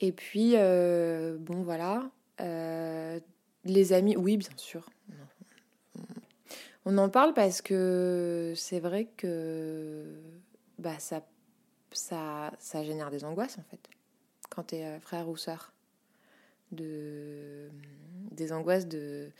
[0.00, 2.10] Et puis, bon voilà,
[3.64, 4.88] les amis, oui, bien sûr.
[6.84, 10.04] On en parle parce que c'est vrai que
[10.78, 11.24] bah, ça,
[11.92, 13.88] ça, ça génère des angoisses en fait.
[14.50, 15.72] Quand tu es euh, frère ou sœur.
[16.72, 17.68] De,
[18.30, 19.30] des angoisses de.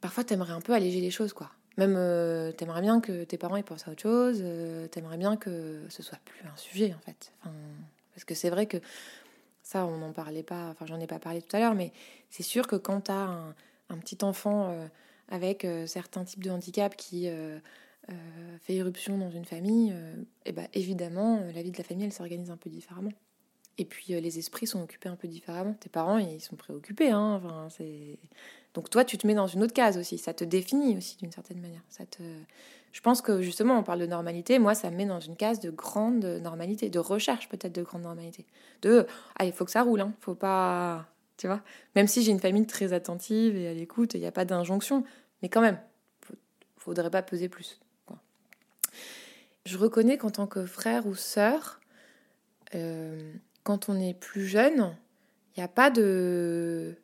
[0.00, 1.52] Parfois, t'aimerais un peu alléger les choses, quoi.
[1.78, 5.36] Même, euh, t'aimerais bien que tes parents ils pensent à autre chose, euh, t'aimerais bien
[5.36, 7.32] que ce soit plus un sujet, en fait.
[8.14, 8.78] Parce que c'est vrai que
[9.66, 11.92] ça, on n'en parlait pas, enfin, j'en ai pas parlé tout à l'heure, mais
[12.30, 13.54] c'est sûr que quand t'as un,
[13.88, 14.86] un petit enfant euh,
[15.28, 17.28] avec certains types de handicap qui
[18.60, 19.92] fait irruption dans une famille,
[20.44, 23.10] et ben, évidemment, la vie de la famille, elle s'organise un peu différemment.
[23.78, 25.74] Et puis les esprits sont occupés un peu différemment.
[25.74, 27.10] Tes parents, ils sont préoccupés.
[27.10, 27.40] Hein.
[27.42, 27.68] Enfin,
[28.74, 31.32] donc toi, tu te mets dans une autre case aussi, ça te définit aussi d'une
[31.32, 31.82] certaine manière.
[31.88, 32.22] Ça te...
[32.96, 35.60] Je pense que justement, on parle de normalité, moi, ça me met dans une case
[35.60, 38.46] de grande normalité, de recherche peut-être de grande normalité.
[38.80, 39.06] De,
[39.38, 40.14] ah, il faut que ça roule, hein.
[40.20, 41.04] faut pas...
[41.36, 41.60] Tu vois
[41.94, 45.04] Même si j'ai une famille très attentive et à l'écoute, il n'y a pas d'injonction,
[45.42, 45.78] mais quand même,
[46.78, 47.82] faudrait pas peser plus.
[49.66, 51.80] Je reconnais qu'en tant que frère ou sœur,
[52.74, 53.30] euh,
[53.62, 54.96] quand on est plus jeune,
[55.54, 56.96] il n'y a pas de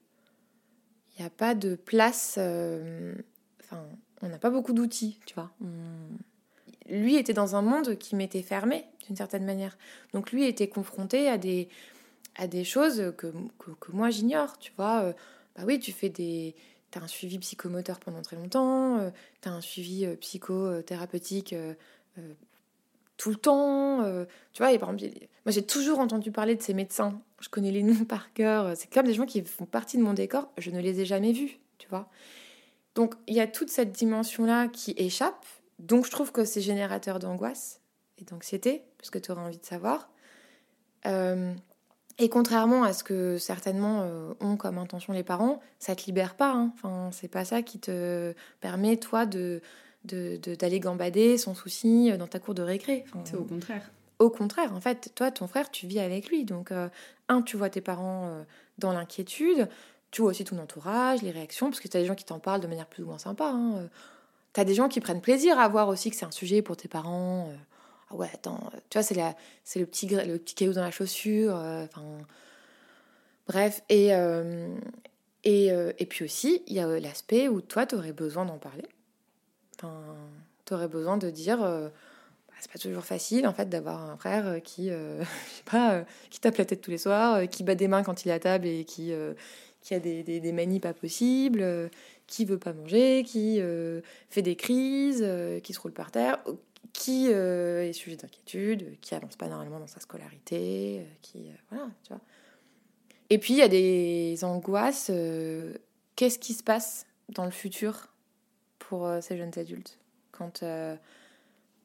[1.14, 2.36] il n'y a pas de place.
[2.38, 3.14] Euh,
[3.60, 3.84] enfin,
[4.22, 5.50] on n'a pas beaucoup d'outils, tu vois.
[6.88, 9.76] Lui était dans un monde qui m'était fermé, d'une certaine manière.
[10.12, 11.68] Donc lui était confronté à des,
[12.36, 15.02] à des choses que, que, moi j'ignore, tu vois.
[15.02, 15.12] Euh,
[15.56, 16.54] bah oui, tu fais des.
[16.90, 21.54] Tu as un suivi psychomoteur pendant très longtemps, euh, tu as un suivi psychothérapeutique
[23.16, 24.04] tout le temps.
[24.52, 25.14] tu vois, et par exemple,
[25.46, 28.72] moi j'ai toujours entendu parler de ces médecins je connais les noms par cœur.
[28.76, 30.50] C'est comme des gens qui font partie de mon décor.
[30.56, 32.08] Je ne les ai jamais vus, tu vois.
[32.94, 35.46] Donc il y a toute cette dimension-là qui échappe.
[35.78, 37.80] Donc je trouve que c'est générateur d'angoisse
[38.18, 40.10] et d'anxiété, puisque tu auras envie de savoir.
[41.06, 41.52] Euh,
[42.18, 46.36] et contrairement à ce que certainement euh, ont comme intention les parents, ça te libère
[46.36, 46.52] pas.
[46.52, 46.72] Hein.
[46.74, 49.60] Enfin, c'est pas ça qui te permet toi de
[50.04, 53.04] d'aller gambader sans souci dans ta cour de récré.
[53.24, 53.88] c'est au contraire.
[54.22, 56.44] Au contraire, en fait, toi, ton frère, tu vis avec lui.
[56.44, 56.88] Donc, euh,
[57.28, 58.42] un, tu vois tes parents euh,
[58.78, 59.68] dans l'inquiétude,
[60.12, 62.38] tu vois aussi ton entourage, les réactions, parce que tu as des gens qui t'en
[62.38, 63.46] parlent de manière plus ou moins sympa.
[63.46, 63.78] Hein.
[63.78, 63.86] Euh.
[64.52, 66.76] Tu as des gens qui prennent plaisir à voir aussi que c'est un sujet pour
[66.76, 67.50] tes parents.
[68.10, 69.14] ah ouais, attends, tu vois, c'est,
[69.78, 71.54] le, petit, le petit caillou dans la chaussure.
[71.54, 72.04] Enfin,
[73.48, 74.10] bref, et,
[75.44, 75.66] et,
[75.98, 78.86] et puis aussi, il y a l'aspect où toi, tu aurais besoin d'en parler.
[79.78, 80.04] Enfin,
[80.66, 81.90] tu aurais besoin de dire
[82.62, 85.24] c'est pas toujours facile en fait d'avoir un frère euh, qui, euh,
[85.74, 88.32] euh, qui tape la tête tous les soirs, qui bat des mains quand il est
[88.32, 89.12] à table et qui,
[89.82, 91.90] qui a des, des, manies pas possibles,
[92.26, 93.60] qui veut pas manger, qui
[94.30, 95.26] fait des crises,
[95.62, 96.42] qui se roule par terre,
[96.92, 102.20] qui est sujet d'inquiétude, qui avance pas normalement dans sa scolarité, qui voilà, tu vois.
[103.28, 105.10] Et puis il y a des angoisses.
[106.16, 108.08] Qu'est-ce qui se passe dans le futur
[108.78, 109.98] pour ces jeunes adultes
[110.30, 110.62] quand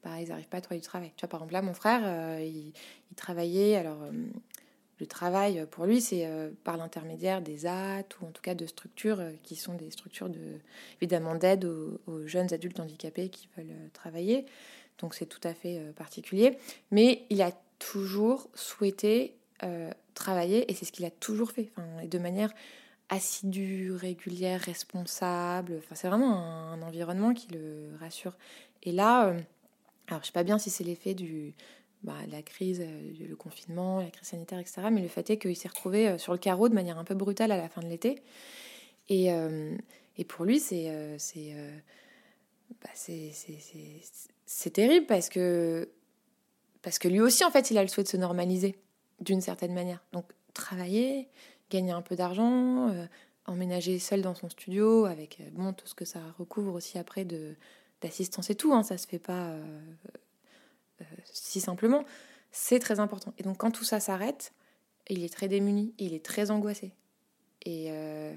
[0.04, 1.12] bah, ils n'arrivent pas à trouver du travail?
[1.16, 2.72] Tu vois, par exemple, là, mon frère, euh, il,
[3.16, 4.12] travaillait, alors euh,
[5.00, 8.66] le travail pour lui, c'est euh, par l'intermédiaire des AT ou en tout cas de
[8.66, 10.58] structures qui sont des structures de,
[11.00, 14.46] évidemment d'aide aux, jeunes adultes handicapés qui veulent travailler.
[14.98, 16.58] Donc c'est tout à fait particulier.
[16.90, 19.34] Mais il a toujours souhaité
[20.14, 22.52] travailler et c'est ce qu'il a toujours fait, enfin, de manière
[23.08, 25.74] assidue, régulière, responsable.
[25.78, 28.36] Enfin, c'est vraiment un, un, environnement qui le rassure.
[28.82, 29.34] Et là,
[30.08, 31.54] alors, je sais pas bien si c'est l'effet du
[32.04, 34.82] bah, la crise, euh, le confinement, la crise sanitaire, etc.
[34.92, 37.14] Mais le fait est qu'il s'est retrouvé euh, sur le carreau de manière un peu
[37.14, 38.22] brutale à la fin de l'été.
[39.08, 39.76] Et, euh,
[40.28, 40.60] pour lui,
[42.80, 45.88] bah, c'est terrible parce que
[46.82, 48.76] parce que lui aussi, en fait, il a le souhait de se normaliser
[49.20, 50.02] d'une certaine manière.
[50.12, 51.28] Donc, travailler,
[51.70, 52.92] gagner un peu d'argent,
[53.46, 57.24] emménager seul dans son studio avec bon, tout ce que ça recouvre aussi après
[58.00, 59.54] d'assistance et tout, hein, ça se fait pas
[61.00, 62.04] euh, si simplement.
[62.50, 63.34] C'est très important.
[63.38, 64.52] Et donc quand tout ça s'arrête,
[65.08, 66.92] il est très démuni, il est très angoissé.
[67.64, 68.34] Et euh,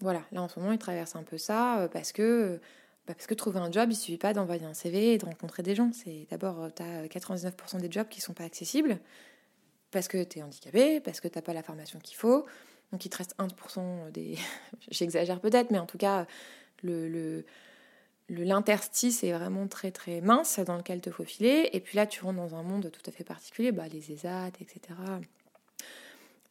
[0.00, 2.60] voilà, là en ce moment, il traverse un peu ça parce que
[3.06, 5.62] bah, parce que trouver un job, il suffit pas d'envoyer un CV et de rencontrer
[5.62, 5.90] des gens.
[5.92, 8.98] C'est d'abord, tu as 99% des jobs qui sont pas accessibles
[9.90, 12.44] parce que tu es handicapé, parce que tu pas la formation qu'il faut.
[12.92, 14.36] Donc il te reste 1% des...
[14.90, 16.26] J'exagère peut-être, mais en tout cas,
[16.82, 17.44] le, le,
[18.28, 21.70] l'interstice est vraiment très très mince dans lequel te faufiler.
[21.72, 24.52] Et puis là, tu rentres dans un monde tout à fait particulier, bah, les ESAT,
[24.60, 24.80] etc.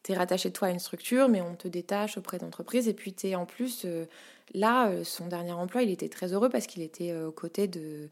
[0.02, 2.88] Tu es rattaché toi à une structure, mais on te détache auprès d'entreprises.
[2.88, 4.06] Et puis tu es en plus, euh,
[4.54, 7.66] là, euh, son dernier emploi, il était très heureux parce qu'il était euh, aux côtés
[7.66, 8.08] de...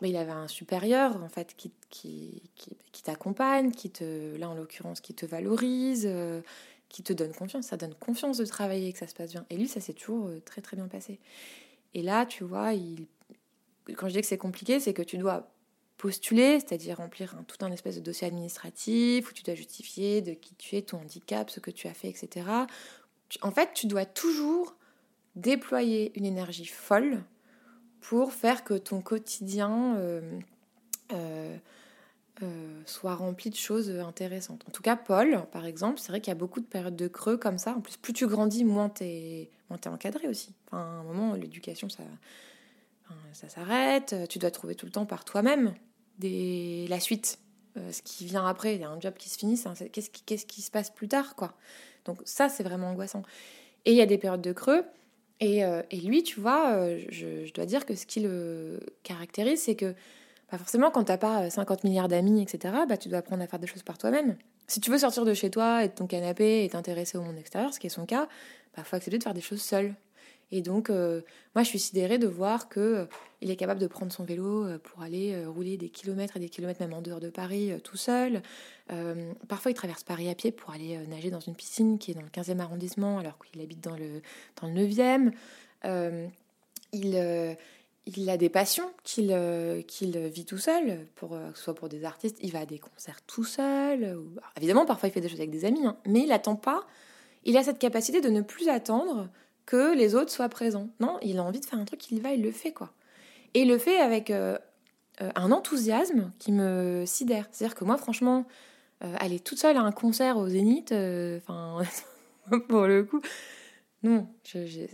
[0.00, 2.42] Bah, il avait un supérieur, en fait, qui, qui,
[2.92, 6.08] qui, t'accompagne, qui te, là en l'occurrence, qui te valorise,
[6.88, 7.66] qui te donne confiance.
[7.66, 9.44] Ça donne confiance de travailler et que ça se passe bien.
[9.50, 11.18] Et lui, ça s'est toujours très très bien passé.
[11.94, 12.72] Et là, tu vois,
[13.96, 15.52] quand je dis que c'est compliqué, c'est que tu dois
[15.98, 20.54] postuler, c'est-à-dire remplir tout un espèce de dossier administratif où tu dois justifier de qui
[20.56, 22.46] tu es, ton handicap, ce que tu as fait, etc.
[23.42, 24.74] En fait, tu dois toujours
[25.36, 27.22] déployer une énergie folle
[28.00, 29.96] pour faire que ton quotidien
[32.86, 34.64] soit rempli de choses intéressantes.
[34.68, 37.08] En tout cas, Paul, par exemple, c'est vrai qu'il y a beaucoup de périodes de
[37.08, 37.74] creux comme ça.
[37.76, 40.54] En plus, plus tu grandis, moins tu es, encadré aussi.
[40.66, 42.02] Enfin, à un moment, l'éducation, ça,
[43.32, 44.14] ça s'arrête.
[44.28, 45.74] Tu dois trouver tout le temps par toi-même
[46.20, 47.38] la suite.
[47.76, 49.60] ce qui vient après, il y a un job qui se finit,
[49.92, 51.56] qu'est-ce qui, qu'est-ce qui se passe plus tard, quoi.
[52.04, 53.22] Donc ça, c'est vraiment angoissant.
[53.84, 54.84] Et il y a des périodes de creux.
[55.40, 59.74] Et, euh, lui, tu vois, euh, je, dois dire que ce qui le caractérise, c'est
[59.74, 59.94] que
[60.58, 63.58] forcément, quand t'as pas 50 euh, milliards d'amis, etc., bah, tu dois apprendre à faire
[63.58, 64.36] des choses par toi-même.
[64.66, 67.38] Si tu veux sortir de chez toi et de ton canapé et t'intéresser au monde
[67.38, 68.28] extérieur, ce qui est son cas,
[68.76, 69.94] bah, faut accepter de faire des choses seul.
[70.50, 71.22] Et donc, euh,
[71.54, 73.04] moi, je suis sidérée de voir que euh,
[73.40, 76.80] il est capable de prendre son vélo pour aller rouler des kilomètres et des kilomètres,
[76.80, 78.40] même en dehors de Paris, tout seul.
[79.48, 82.22] parfois, il traverse Paris à pied pour aller nager dans une piscine qui est dans
[82.22, 84.22] le 15e arrondissement, alors qu'il habite dans le,
[84.60, 85.32] dans le 9e.
[86.92, 87.56] il
[88.06, 89.34] il a des passions qu'il
[89.86, 92.78] qu'il vit tout seul, pour, que ce soit pour des artistes, il va à des
[92.78, 94.18] concerts tout seul.
[94.56, 96.84] évidemment, parfois il fait des choses avec des amis, hein, mais il n'attend pas.
[97.44, 99.28] Il a cette capacité de ne plus attendre
[99.66, 100.88] que les autres soient présents.
[101.00, 102.92] Non, il a envie de faire un truc, il va, il le fait quoi.
[103.54, 104.58] Et il le fait avec euh,
[105.20, 107.48] euh, un enthousiasme qui me sidère.
[107.50, 108.46] C'est-à-dire que moi, franchement,
[109.04, 110.90] euh, aller toute seule à un concert au Zénith,
[112.68, 113.20] pour le coup,
[114.02, 114.86] non, je,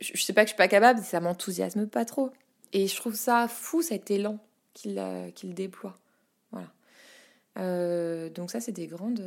[0.00, 2.30] sais pas que je suis pas capable, ça m'enthousiasme pas trop.
[2.72, 4.38] Et je trouve ça fou cet élan
[4.74, 5.02] qu'il
[5.34, 5.98] qu'il déploie.
[6.50, 6.68] Voilà.
[8.30, 9.22] donc ça, c'est des grandes.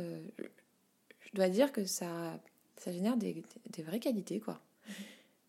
[1.20, 2.38] Je dois dire que ça
[2.78, 4.60] ça génère des, des, vraies qualités, quoi.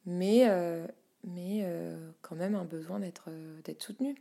[0.05, 0.85] Mais, euh,
[1.23, 4.15] mais euh, quand même un besoin d'être euh, d'être soutenu.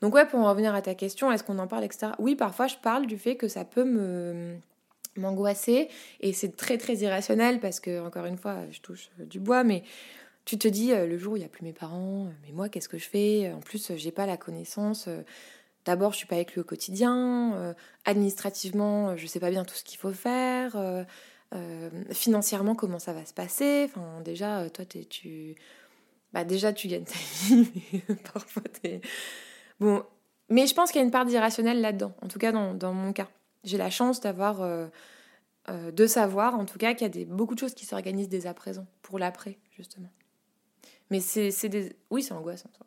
[0.00, 2.12] Donc ouais, pour en revenir à ta question, est-ce qu'on en parle, etc.
[2.18, 4.56] Oui, parfois je parle du fait que ça peut me
[5.16, 5.88] m'angoisser
[6.20, 9.82] et c'est très très irrationnel parce que encore une fois, je touche du bois, mais
[10.44, 12.88] tu te dis le jour où il n'y a plus mes parents, mais moi qu'est-ce
[12.88, 13.52] que je fais?
[13.52, 15.08] En plus, j'ai pas la connaissance.
[15.84, 17.74] D'abord, je suis pas avec lui au quotidien.
[18.04, 21.04] administrativement, je sais pas bien tout ce qu'il faut faire.
[21.54, 23.84] Euh, financièrement, comment ça va se passer?
[23.88, 25.54] Enfin, déjà, euh, toi, tu,
[26.32, 27.68] bah, déjà, tu gagnes ta vie,
[28.08, 29.00] mais parfois, t'es
[29.78, 30.02] bon.
[30.48, 32.12] Mais je pense qu'il y a une part d'irrationnel là-dedans.
[32.22, 33.28] En tout cas, dans mon cas,
[33.64, 34.88] j'ai la chance d'avoir, euh,
[35.68, 38.46] de savoir, en tout cas, qu'il y a des, beaucoup de choses qui s'organisent dès
[38.46, 40.10] à présent pour l'après, justement.
[41.10, 42.70] Mais c'est des, oui, c'est angoissant.
[42.74, 42.84] Ça.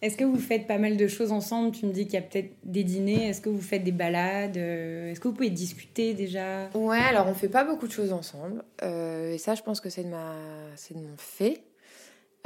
[0.00, 1.72] Est-ce que vous faites pas mal de choses ensemble?
[1.72, 3.28] Tu me dis qu'il y a peut-être des dîners.
[3.28, 4.56] Est-ce que vous faites des balades?
[4.56, 6.68] Euh, Est-ce que vous pouvez discuter déjà?
[6.74, 8.62] Ouais, alors on fait pas beaucoup de choses ensemble.
[8.82, 10.36] Euh, et ça, je pense que c'est de, ma...
[10.76, 11.64] c'est de mon fait.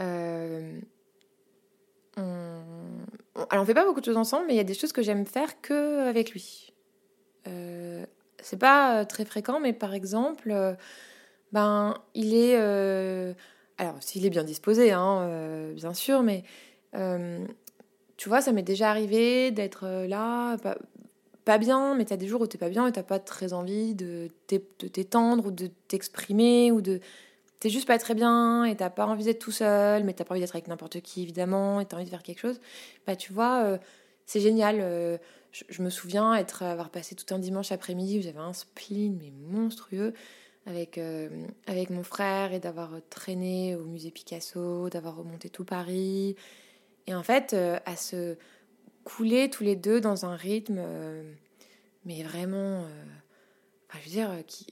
[0.01, 0.81] Euh,
[2.17, 5.03] alors on fait pas beaucoup de choses ensemble, mais il y a des choses que
[5.03, 6.72] j'aime faire que avec lui.
[8.43, 10.77] C'est pas très fréquent, mais par exemple,
[11.53, 12.57] ben il est,
[13.79, 16.45] alors s'il est bien disposé, hein, bien sûr, mais
[16.95, 17.45] euh,
[18.17, 20.57] tu vois, ça m'est déjà arrivé d'être euh, là,
[21.45, 23.53] pas, bien, mais tu as des jours où t'es pas bien et t'as pas très
[23.53, 27.01] envie de t'étendre ou de t'exprimer ou de.
[27.59, 30.33] T'es juste pas très bien et t'as pas envie d'être tout seul, mais t'as pas
[30.35, 32.61] envie d'être avec n'importe qui évidemment et t'as envie de faire quelque chose.
[33.07, 33.79] Bah, tu vois, euh,
[34.27, 34.81] c'est génial.
[35.53, 39.31] Je, me souviens être, avoir passé tout un dimanche après-midi où j'avais un spleen mais
[39.31, 40.15] monstrueux
[40.67, 40.99] avec,
[41.67, 46.37] avec mon frère et d'avoir traîné au musée Picasso, d'avoir remonté tout Paris
[47.07, 48.37] et en fait, euh, à se
[49.05, 51.33] couler tous les deux dans un rythme, euh,
[52.05, 52.89] mais vraiment, euh,
[53.95, 54.67] je veux dire, qui,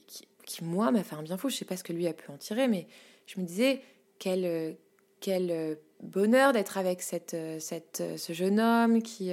[0.45, 1.49] qui, moi, m'a fait un bien fou.
[1.49, 2.87] Je sais pas ce que lui a pu en tirer, mais
[3.25, 3.81] je me disais,
[4.19, 4.77] quel,
[5.19, 9.31] quel bonheur d'être avec cette, cette, ce jeune homme qui,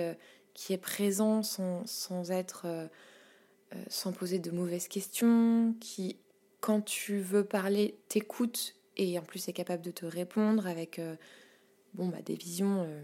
[0.59, 2.67] qui est présent sans, sans être.
[3.89, 6.17] sans poser de mauvaises questions, qui,
[6.61, 10.99] quand tu veux parler, t'écoute et en plus est capable de te répondre avec
[11.95, 13.01] bon, bah, des visions euh,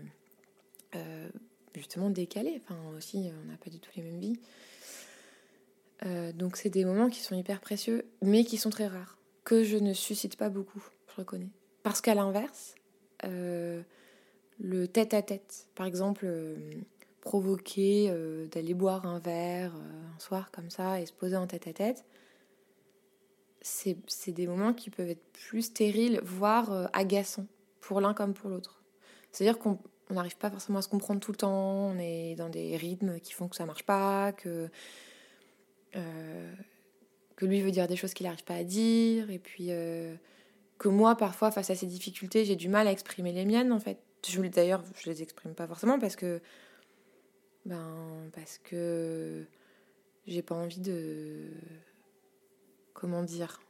[0.97, 1.29] euh,
[1.75, 2.61] justement décalées.
[2.63, 4.39] Enfin, aussi, on n'a pas du tout les mêmes vies.
[6.07, 9.65] Euh, donc, c'est des moments qui sont hyper précieux, mais qui sont très rares, que
[9.65, 11.51] je ne suscite pas beaucoup, je reconnais.
[11.83, 12.75] Parce qu'à l'inverse,
[13.23, 16.27] le tête-à-tête, par exemple,
[17.25, 18.13] provoquer
[18.53, 22.05] d'aller boire un verre un soir comme ça et se poser en tête-à-tête,
[23.63, 27.47] c'est des moments qui peuvent être plus stériles, voire agaçants,
[27.81, 28.83] pour l'un comme pour l'autre.
[29.33, 29.79] C'est-à-dire qu'on
[30.11, 33.33] n'arrive pas forcément à se comprendre tout le temps, on est dans des rythmes qui
[33.33, 34.69] font que ça marche pas, que,
[35.97, 36.55] euh,
[37.37, 40.15] que lui veut dire des choses qu'il n'arrive pas à dire, et puis euh,
[40.79, 43.81] que moi, parfois, face à ces difficultés, j'ai du mal à exprimer les miennes, en
[43.81, 43.99] fait.
[44.55, 46.41] D'ailleurs, je les exprime pas forcément parce que.
[47.67, 49.45] Ben, parce que
[50.27, 51.49] j'ai pas envie de.
[52.93, 53.61] Comment dire?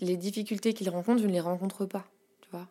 [0.00, 2.06] Les difficultés qu'ils rencontrent, je ne les rencontre pas.
[2.42, 2.68] Tu vois?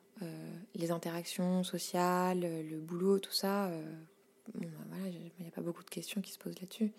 [0.75, 3.71] Les interactions sociales, le boulot, tout ça,
[4.53, 6.93] bon, bah, voilà, il n'y a pas beaucoup de questions qui se posent là-dessus.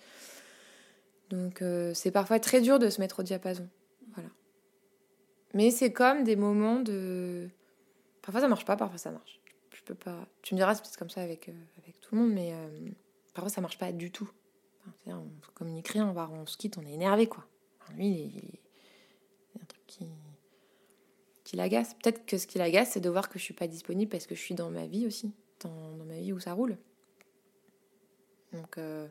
[1.31, 1.63] Donc
[1.95, 3.69] c'est parfois très dur de se mettre au diapason.
[4.15, 4.29] Voilà.
[5.55, 7.49] Mais c'est comme des moments de.
[8.23, 9.41] Parfois ça marche pas, parfois ça marche.
[9.87, 10.27] Peux pas.
[10.43, 12.53] Tu me diras, c'est comme ça avec, avec tout le monde, mais
[13.33, 14.29] parfois ça marche pas du tout.
[14.89, 17.45] Enfin, on communique rien, on, va, on se quitte, on est énervé quoi.
[17.95, 20.07] lui, il, y a un truc qui,
[21.47, 21.95] qui l'agace.
[22.03, 24.35] Peut-être que ce qui l'agace, c'est de voir que je suis pas disponible parce que
[24.35, 26.77] je suis dans ma vie aussi, dans, ma vie où ça roule.
[28.53, 29.07] Donc, euh,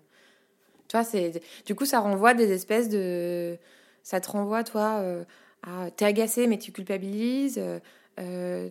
[0.88, 3.58] tu vois, c'est du coup, ça renvoie des espèces de.
[4.04, 5.24] Ça te renvoie, toi, euh,
[5.64, 5.90] à.
[5.92, 7.62] T'es agacé, mais tu culpabilises.
[8.20, 8.70] Euh,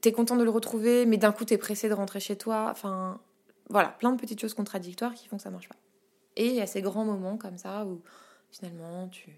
[0.00, 2.68] t'es content de le retrouver, mais d'un coup, t'es pressé de rentrer chez toi.
[2.70, 3.20] Enfin,
[3.68, 5.76] voilà, plein de petites choses contradictoires qui font que ça marche pas.
[6.36, 8.02] Et il y a ces grands moments comme ça où
[8.50, 9.30] finalement tu,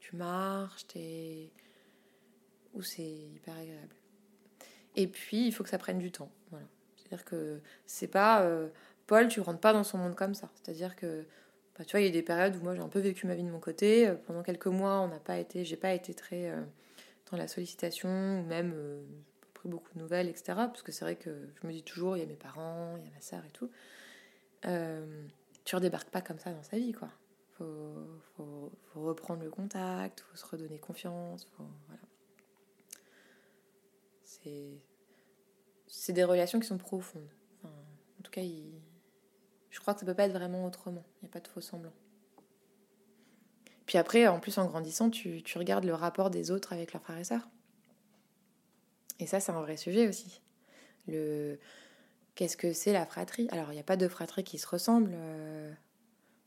[0.00, 1.50] tu marches, t'es.
[2.74, 3.94] où c'est hyper agréable.
[4.96, 6.30] Et puis il faut que ça prenne du temps.
[6.50, 6.66] Voilà.
[6.96, 8.42] C'est-à-dire que c'est pas.
[8.42, 8.68] Euh,
[9.06, 10.50] Paul, tu rentres pas dans son monde comme ça.
[10.54, 11.24] C'est-à-dire que.
[11.78, 13.34] Bah, tu vois, il y a des périodes où moi j'ai un peu vécu ma
[13.34, 14.08] vie de mon côté.
[14.08, 16.60] Euh, pendant quelques mois, on n'a pas été, j'ai pas été très euh,
[17.30, 18.74] dans la sollicitation ou même
[19.68, 20.54] beaucoup de nouvelles, etc.
[20.54, 23.04] Parce que c'est vrai que je me dis toujours, il y a mes parents, il
[23.04, 23.70] y a ma sœur et tout.
[24.66, 25.26] Euh,
[25.64, 27.10] tu redébarques pas comme ça dans sa vie, quoi.
[27.58, 32.00] Faut, faut, reprendre le contact, faut se redonner confiance, voilà.
[34.24, 34.80] C'est,
[35.86, 37.28] c'est des relations qui sont profondes.
[37.64, 38.40] en tout cas,
[39.70, 41.04] je crois que ça peut pas être vraiment autrement.
[41.16, 41.92] Il n'y a pas de faux semblant.
[43.84, 47.02] Puis après, en plus, en grandissant, tu, tu regardes le rapport des autres avec leurs
[47.02, 47.48] frères et sœurs.
[49.20, 50.40] Et ça, c'est un vrai sujet aussi.
[52.34, 53.48] Qu'est-ce que c'est la fratrie?
[53.52, 55.12] Alors, il n'y a pas de fratrie qui se ressemble.
[55.14, 55.72] Euh.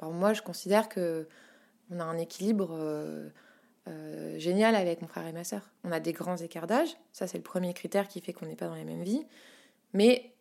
[0.01, 1.27] moi, je considère que
[1.91, 3.29] on a un équilibre euh,
[3.87, 5.69] euh, génial avec mon frère et ma sœur.
[5.83, 6.89] On a des grands écarts d'âge.
[7.11, 9.25] Ça, c'est le premier critère qui fait qu'on n'est pas dans les mêmes vies.
[9.93, 10.31] Mais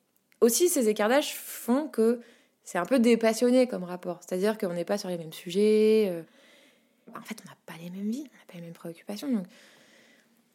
[0.41, 2.22] aussi, ces écarts d'âge font que
[2.64, 4.20] c'est un peu dépassionné comme rapport.
[4.22, 6.24] C'est-à-dire qu'on n'est pas sur les mêmes sujets.
[7.14, 9.30] En fait, on n'a pas les mêmes vies, on n'a pas les mêmes préoccupations.
[9.30, 9.47] Donc,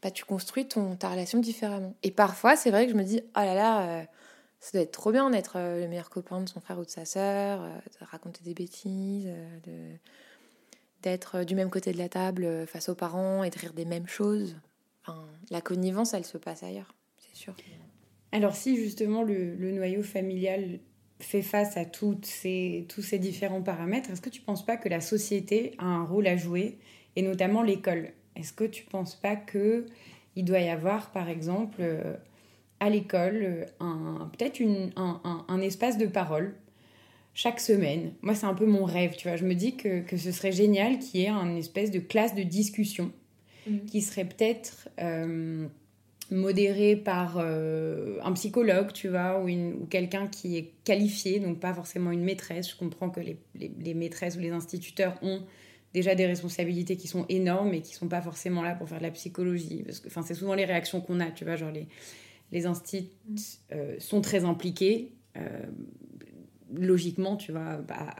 [0.07, 1.95] bah, tu construis ton, ta relation différemment.
[2.03, 4.07] Et parfois, c'est vrai que je me dis, oh là là,
[4.59, 6.89] ça doit être trop bien d'être euh, le meilleur copain de son frère ou de
[6.89, 9.97] sa sœur, euh, de raconter des bêtises, euh, de
[11.03, 14.07] d'être du même côté de la table face aux parents et de rire des mêmes
[14.07, 14.55] choses.
[15.03, 17.55] Enfin, la connivence, elle se passe ailleurs, c'est sûr.
[18.31, 20.79] Alors si justement le, noyau familial
[21.19, 21.83] fait face à
[22.23, 25.85] ces, tous ces différents paramètres, est-ce que tu ne penses pas que la société a
[25.85, 26.79] un rôle à jouer,
[27.15, 28.13] et notamment l'école?
[28.37, 31.81] Est-ce que tu ne penses pas qu'il doit y avoir, par exemple,
[32.79, 36.53] à l'école euh, un, peut-être un, un, un, espace de parole
[37.33, 38.13] chaque semaine?
[38.21, 39.37] Moi, c'est un peu mon rêve, tu vois.
[39.37, 42.35] Je me dis que, que ce serait génial qu'il y ait un espèce de classe
[42.35, 43.11] de discussion
[43.67, 43.85] mm.
[43.87, 45.67] qui serait peut-être euh,
[46.31, 51.73] modérée par euh, un psychologue, tu vois, ou, ou quelqu'un qui est qualifié, donc pas
[51.73, 52.71] forcément une maîtresse.
[52.71, 55.41] Je comprends que les, les, les, maîtresses ou les instituteurs ont
[55.97, 59.03] déjà des responsabilités qui sont énormes et qui sont pas forcément là pour faire de
[59.03, 59.83] la psychologie.
[59.83, 61.87] Parce que, enfin, c'est souvent les réactions qu'on a, tu vois, genre les
[62.51, 63.09] les instituts
[63.73, 65.63] euh, sont très impliqués, euh,
[66.73, 68.15] logiquement, tu vois, bah,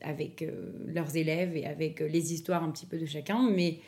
[0.00, 3.78] avec euh, leurs élèves et avec les histoires un petit peu de chacun, mais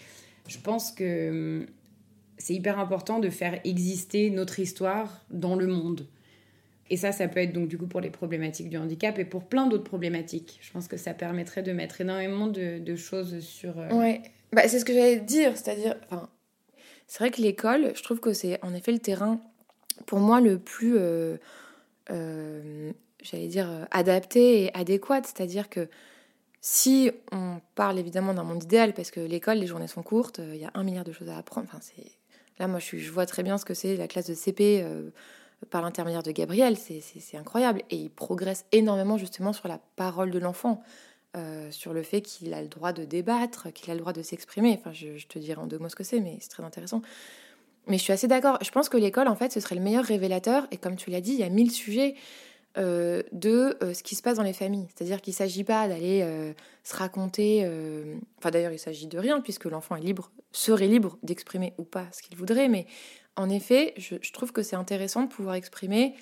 [0.49, 1.67] je pense que hum,
[2.39, 6.07] c'est hyper important de faire exister notre histoire dans le monde.
[6.91, 9.45] Et ça, ça peut être donc du coup pour les problématiques du handicap et pour
[9.45, 10.59] plein d'autres problématiques.
[10.63, 13.77] Je pense que ça permettrait de mettre énormément de, choses sur.
[13.91, 14.23] Ouais,
[14.53, 16.29] bah, c'est ce que j'allais dire, c'est-à-dire, enfin,
[17.07, 19.41] c'est vrai que l'école, je trouve que c'est en effet le terrain
[20.07, 21.37] pour moi le plus, euh,
[22.11, 25.23] euh, j'allais dire, adapté et adéquat.
[25.25, 25.89] C'est-à-dire que
[26.61, 30.61] si on parle évidemment d'un monde idéal, parce que l'école, les journées sont courtes, il
[30.61, 31.69] y a un milliard de choses à apprendre.
[32.59, 35.11] Là, moi, je, vois très bien ce que c'est la classe de CP euh,
[35.71, 36.77] par l'intermédiaire de Gabriel.
[36.77, 37.83] C'est, incroyable.
[37.91, 40.83] Et il progresse énormément justement sur la parole de l'enfant.
[41.71, 44.79] sur le fait qu'il a le droit de débattre, qu'il a le droit de s'exprimer.
[44.79, 47.03] Enfin, je, te dirai en deux mots ce que c'est, mais c'est très intéressant.
[47.87, 48.59] Mais je suis assez d'accord.
[48.63, 50.67] Je pense que l'école, en fait, ce serait le meilleur révélateur.
[50.71, 52.15] Et comme tu l'as dit, il y a mille sujets
[52.79, 54.87] euh, de euh, ce qui se passe dans les familles.
[54.95, 56.53] C'est-à-dire qu'il ne s'agit pas d'aller euh,
[56.85, 57.63] se raconter.
[58.39, 62.07] Enfin, d'ailleurs, il s'agit de rien, puisque l'enfant est libre, serait libre d'exprimer ou pas
[62.13, 62.69] ce qu'il voudrait.
[62.69, 62.87] Mais
[63.37, 66.15] en effet, je, trouve que c'est intéressant de pouvoir exprimer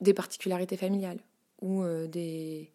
[0.00, 1.20] des particularités familiales
[1.60, 2.72] ou des.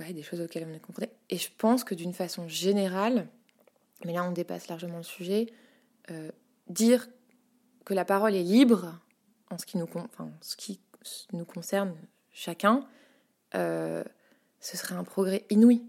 [0.00, 1.10] Ouais, des choses auxquelles on est confronté.
[1.28, 3.28] Et je pense que d'une façon générale,
[4.04, 5.52] mais là on dépasse largement le sujet,
[6.10, 6.30] euh,
[6.68, 7.08] dire
[7.84, 8.98] que la parole est libre
[9.50, 11.94] en ce qui nous, concerne
[12.32, 12.86] chacun,
[13.54, 14.04] euh,
[14.60, 15.82] ce serait un progrès inouï.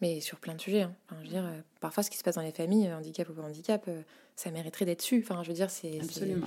[0.00, 0.82] Mais sur plein de sujets.
[0.82, 0.94] Hein.
[1.20, 1.44] je veux dire,
[1.80, 3.88] parfois, ce qui se passe dans les familles, handicap ou pas handicap,
[4.36, 5.22] ça mériterait d'être su.
[5.22, 6.00] Enfin, je veux dire, c'est.
[6.00, 6.46] Absolument.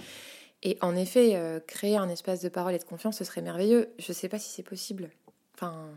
[0.66, 3.94] Et en effet, créer un espace de parole et de confiance, ce serait merveilleux.
[4.00, 5.10] Je ne sais pas si c'est possible.
[5.56, 5.90] Enfin,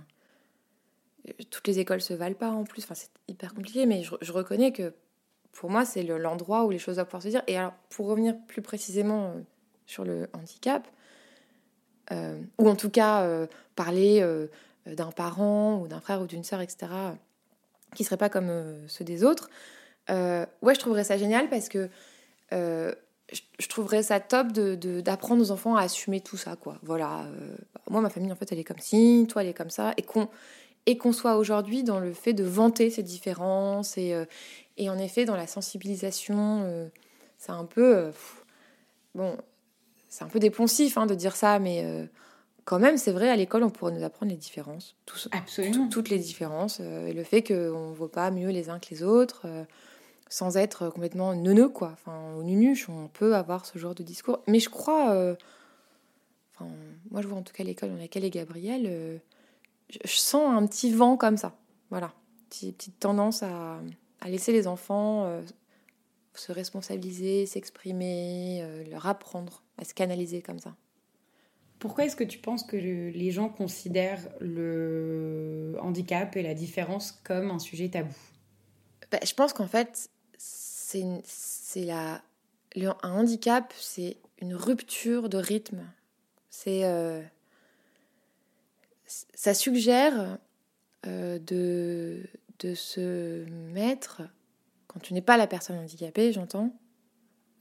[1.50, 2.84] toutes les écoles se valent pas en plus.
[2.84, 4.94] Enfin, c'est hyper compliqué, mais je, reconnais que
[5.52, 7.42] pour moi, c'est l'endroit où les choses doivent pouvoir se dire.
[7.46, 9.40] Et alors, pour revenir plus précisément euh,
[9.86, 10.86] sur le handicap,
[12.12, 14.24] euh, ou en tout cas euh, parler
[14.86, 16.86] d'un parent ou d'un frère ou d'une sœur, etc.,
[17.96, 18.50] qui serait pas comme
[18.88, 19.50] ceux des autres,
[20.08, 21.88] ouais, je trouverais ça génial parce que
[22.52, 26.78] je, trouverais ça top d'apprendre de, aux enfants à assumer tout ça, quoi.
[26.82, 27.26] Voilà.
[27.90, 30.02] moi, ma famille, en fait, elle est comme ci, toi, elle est comme ça, et
[30.02, 30.28] qu'on
[30.86, 34.24] et soit aujourd'hui dans le fait de vanter ces différences et, euh,
[34.76, 36.62] et en effet dans la sensibilisation.
[36.64, 36.88] Euh,
[37.38, 37.96] c'est un peu.
[37.96, 38.12] Euh,
[39.14, 39.36] bon,
[40.08, 42.08] c'est un peu dépensif hein, de dire ça, mais
[42.66, 44.94] quand même, c'est vrai, à l'école, on pourrait nous apprendre les différences.
[45.32, 45.88] Absolument.
[45.88, 46.80] toutes les différences.
[46.80, 49.46] et le fait qu'on ne vaut pas mieux les uns que les autres,
[50.28, 51.92] sans être complètement neuneux, quoi.
[51.94, 54.40] Enfin, au nunuche, on peut avoir ce genre de discours.
[54.46, 55.36] Mais je crois.
[56.54, 56.68] enfin,
[57.10, 59.20] moi, je vois en tout cas l'école dans laquelle est Gabriel
[59.90, 61.56] je sens un petit vent comme ça.
[61.90, 62.12] Voilà.
[62.48, 63.80] Petite, petite tendance à,
[64.20, 65.42] à, laisser les enfants euh,
[66.34, 70.74] se responsabiliser, s'exprimer, euh, leur apprendre à se canaliser comme ça.
[71.78, 77.50] Pourquoi est-ce que tu penses que les gens considèrent le handicap et la différence comme
[77.50, 78.14] un sujet tabou?
[79.10, 80.08] Bah, Je pense qu'en fait,
[80.38, 82.22] c'est la...
[82.76, 85.84] un handicap, c'est une rupture de rythme.
[86.50, 87.22] C'est euh,
[89.06, 90.38] ça suggère
[91.06, 92.22] euh, de,
[92.58, 94.22] de se mettre,
[94.86, 96.74] quand tu n'es pas la personne handicapée, j'entends,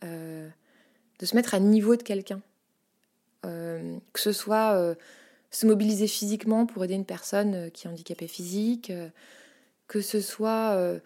[0.03, 0.49] euh,
[1.20, 2.41] de se mettre à niveau de quelqu'un.
[3.46, 4.96] Euh, que ce soit
[5.52, 8.91] se mobiliser physiquement pour aider une personne qui est handicapée physique,
[9.88, 11.00] que ce soit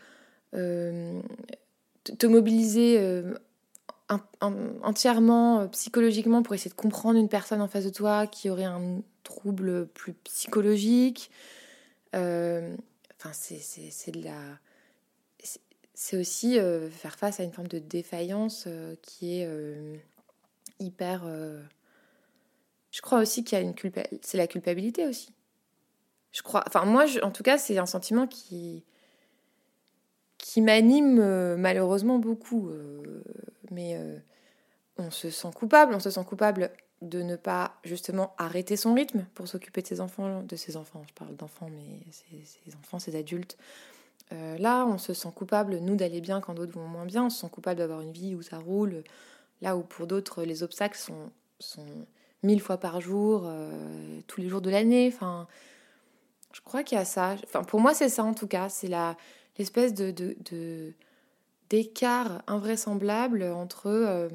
[0.52, 3.22] te mobiliser
[4.82, 9.02] entièrement psychologiquement pour essayer de comprendre une personne en face de toi qui aurait un
[9.30, 11.32] troubles plus psychologiques.
[12.16, 12.76] Euh,
[13.18, 13.32] enfin,
[15.94, 19.50] c'est aussi euh, faire face à une forme de défaillance euh, qui est
[20.80, 21.24] hyper.
[22.92, 24.20] Je crois aussi qu'il y a une culpabilité.
[24.24, 25.34] C'est la culpabilité aussi.
[26.32, 26.64] Je crois.
[26.68, 28.84] Enfin, moi, en tout cas, c'est un sentiment qui
[30.38, 32.72] qui m'anime malheureusement beaucoup.
[33.72, 34.00] mais
[34.98, 35.94] on se sent coupable.
[35.94, 36.72] On se sent coupable
[37.02, 41.04] de ne pas justement arrêter son rythme pour s'occuper de ses enfants, de ses enfants,
[41.08, 43.58] je parle d'enfants, mais ses enfants, ses adultes.
[44.32, 47.30] Euh, là, on se sent coupable, nous, d'aller bien quand d'autres vont moins bien, on
[47.30, 49.04] se sent coupable d'avoir une vie où ça roule,
[49.62, 51.32] là où pour d'autres, les obstacles sont
[52.44, 55.12] mille fois par jour, euh, tous les jours de l'année.
[55.14, 55.48] Enfin,
[56.54, 57.36] je crois qu'il y a ça.
[57.44, 58.90] Enfin, pour moi, c'est ça en tout cas, c'est
[59.58, 60.14] l'espèce de,
[61.70, 64.30] d'écart invraisemblable entre...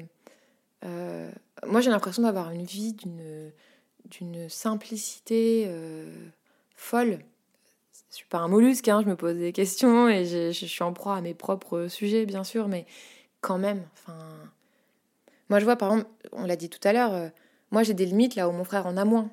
[0.83, 1.31] Euh,
[1.65, 3.51] moi, j'ai l'impression d'avoir une vie d'une,
[4.05, 6.11] d'une simplicité euh,
[6.75, 7.19] folle.
[8.11, 10.83] Je suis pas un mollusque, hein, je me pose des questions et je, je, suis
[10.83, 12.85] en proie à mes propres sujets, bien sûr, mais
[13.41, 14.17] quand même, enfin.
[15.49, 17.29] Moi, je vois, par exemple, on l'a dit tout à l'heure, euh,
[17.75, 19.29] moi j'ai des limites là où mon frère en a moins.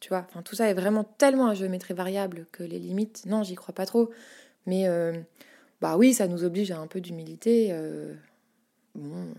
[0.00, 3.42] Tu vois, enfin, tout ça est vraiment tellement à géométrie variable que les limites, non,
[3.42, 4.10] j'y crois pas trop.
[4.66, 5.12] Mais, euh,
[5.80, 7.72] bah oui, ça nous oblige à un peu d'humilité.
[8.94, 9.32] bon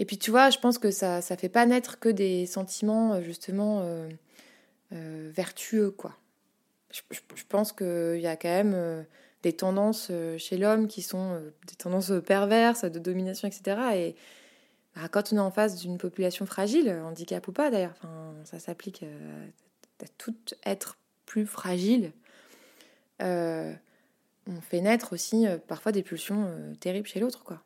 [0.00, 3.12] et puis tu vois, je pense que ça ça fait pas naître que des sentiments
[3.12, 4.08] euh, justement euh,
[4.94, 6.16] euh, vertueux quoi.
[6.90, 7.02] Je,
[7.48, 9.06] pense qu'il y a quand même
[9.44, 13.80] des tendances chez l'homme qui sont des tendances perverses de domination etc.
[13.94, 14.16] Et
[14.94, 17.94] bah, quand on est en face d'une population fragile, handicap ou pas d'ailleurs,
[18.44, 20.34] ça s'applique à, tout
[20.64, 22.12] être plus fragile.
[23.20, 27.62] on fait naître aussi parfois des pulsions terribles chez l'autre quoi.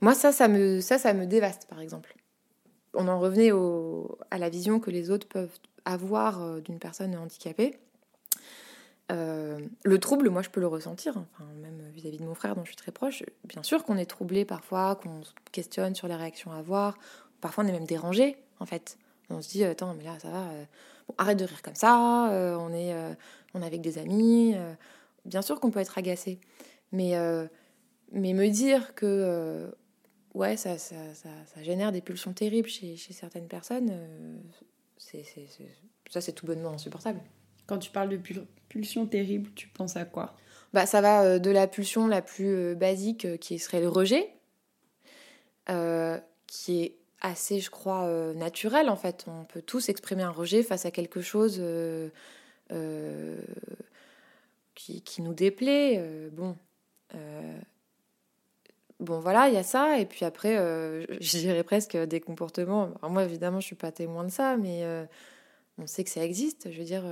[0.00, 2.14] Moi, ça, ça me, ça, ça me dévaste, par exemple.
[2.94, 7.16] On en revenait au, à la vision que les autres peuvent avoir euh, d'une personne
[7.16, 7.78] handicapée.
[9.12, 12.64] Euh, le trouble, moi, je peux le ressentir, enfin, même vis-à-vis de mon frère dont
[12.64, 13.22] je suis très proche.
[13.44, 15.20] Bien sûr qu'on est troublé parfois, qu'on
[15.52, 16.98] questionne sur les réactions à avoir.
[17.40, 18.98] Parfois, on est même dérangé, en fait.
[19.30, 20.48] On se dit, attends, mais là, ça va.
[20.48, 20.64] Euh,
[21.18, 22.28] arrête de rire comme ça.
[22.60, 22.92] on est,
[23.54, 24.56] on est avec des amis.
[25.24, 26.40] bien sûr qu'on peut être agacé,
[26.90, 27.14] mais
[28.10, 29.70] mais me dire que
[30.36, 33.88] ouais, ça, ça, ça, génère des pulsions terribles chez, chez certaines personnes.
[33.90, 34.36] Euh,
[36.10, 37.20] ça, c'est tout bonnement insupportable.
[37.66, 38.20] Quand tu parles de
[38.68, 40.34] pulsions terribles, tu penses à quoi?
[40.72, 44.30] Bah, Ça va euh, de la pulsion la plus euh, basique, qui serait le rejet,
[46.46, 49.24] qui est assez, je crois, naturel en fait.
[49.26, 51.60] On peut tous exprimer un rejet face à quelque chose
[54.74, 56.30] qui, qui, nous déplaît.
[56.32, 56.56] bon,
[59.00, 59.98] bon voilà, il y a ça.
[59.98, 60.54] Et puis après,
[61.20, 62.92] je dirais presque des comportements.
[63.02, 64.84] moi, évidemment, je suis pas témoin de ça, mais
[65.78, 66.70] on sait que ça existe.
[66.70, 67.04] Je veux dire,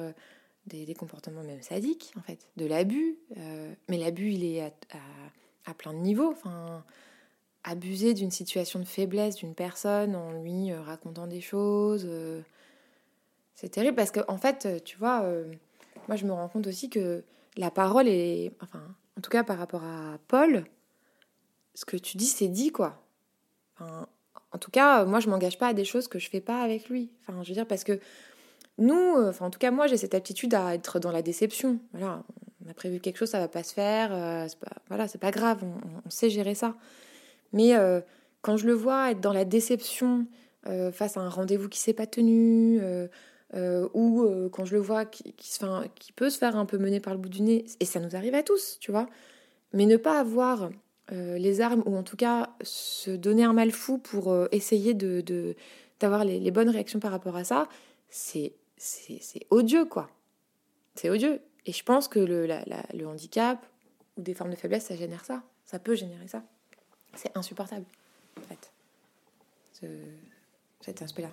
[0.67, 3.17] des, comportements même sadiques, en fait, de l'abus.
[3.89, 4.71] mais l'abus, il est à,
[5.67, 6.31] à, plein de niveaux.
[6.31, 6.85] Enfin
[7.65, 12.07] abuser d'une situation de faiblesse d'une personne en lui euh, racontant des choses.
[12.07, 12.43] Euh,
[13.55, 15.27] c'est terrible parce que, en fait, euh, tu vois,
[16.07, 17.25] moi je me rends compte aussi que
[17.57, 18.53] la parole est.
[18.61, 18.83] Enfin,
[19.17, 20.65] en tout cas par rapport à Paul,
[21.75, 23.01] ce que tu dis, c'est dit quoi.
[23.81, 26.89] en tout cas, moi je m'engage pas à des choses que je fais pas avec
[26.89, 27.11] lui.
[27.23, 27.99] Enfin, je veux dire, parce que
[28.79, 31.79] nous, enfin, en tout cas, moi j'ai cette aptitude à être dans la déception.
[31.93, 32.25] Voilà,
[32.65, 34.11] on a prévu quelque chose, ça va pas se faire.
[34.49, 35.63] c'est pas, voilà, c'est pas grave,
[36.05, 36.75] on sait gérer ça.
[37.55, 38.01] Mais euh,
[38.43, 40.27] quand je le vois être dans la déception
[40.67, 43.09] euh, face à un rendez-vous qui s'est pas tenu, euh,
[43.95, 47.21] ou quand je le vois qui, qui, peut se faire un peu mener par le
[47.21, 49.07] bout du nez, et ça nous arrive à tous, tu vois,
[49.73, 50.71] mais ne pas avoir
[51.13, 55.55] les armes, ou en tout cas se donner un mal fou pour essayer de,
[56.01, 57.69] d'avoir les, bonnes réactions par rapport à ça,
[58.09, 58.55] c'est,
[58.85, 60.11] c'est, odieux, quoi.
[60.95, 61.41] C'est odieux.
[61.67, 63.65] Et je pense que le, handicap
[64.17, 65.43] ou des formes de faiblesse, ça génère ça.
[65.65, 66.45] Ça peut générer ça.
[67.15, 67.87] C'est insupportable,
[68.39, 68.73] en fait,
[69.73, 69.87] ce,
[70.81, 71.31] cet aspect-là.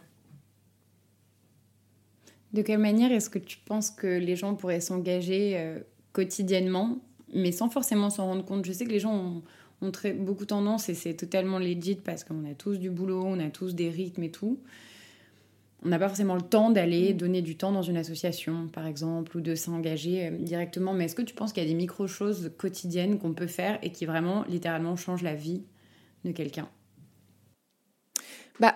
[2.54, 5.80] De quelle manière est-ce que tu penses que les gens pourraient s'engager euh,
[6.14, 7.00] quotidiennement,
[7.34, 8.66] mais sans forcément s'en rendre compte?
[8.66, 9.44] Je sais que les gens ont,
[9.82, 13.40] ont très, beaucoup tendance, et c'est totalement legit parce qu'on a tous du boulot, on
[13.40, 14.60] a tous des rythmes et tout.
[15.84, 19.36] On n'a pas forcément le temps d'aller donner du temps dans une association, par exemple,
[19.38, 20.94] ou de s'engager euh, directement.
[20.94, 23.92] Mais est-ce que tu penses qu'il y a des micro-choses quotidiennes qu'on peut faire et
[23.92, 25.64] qui vraiment, littéralement, changent la vie
[26.24, 26.70] de quelqu'un?
[28.60, 28.76] Bah,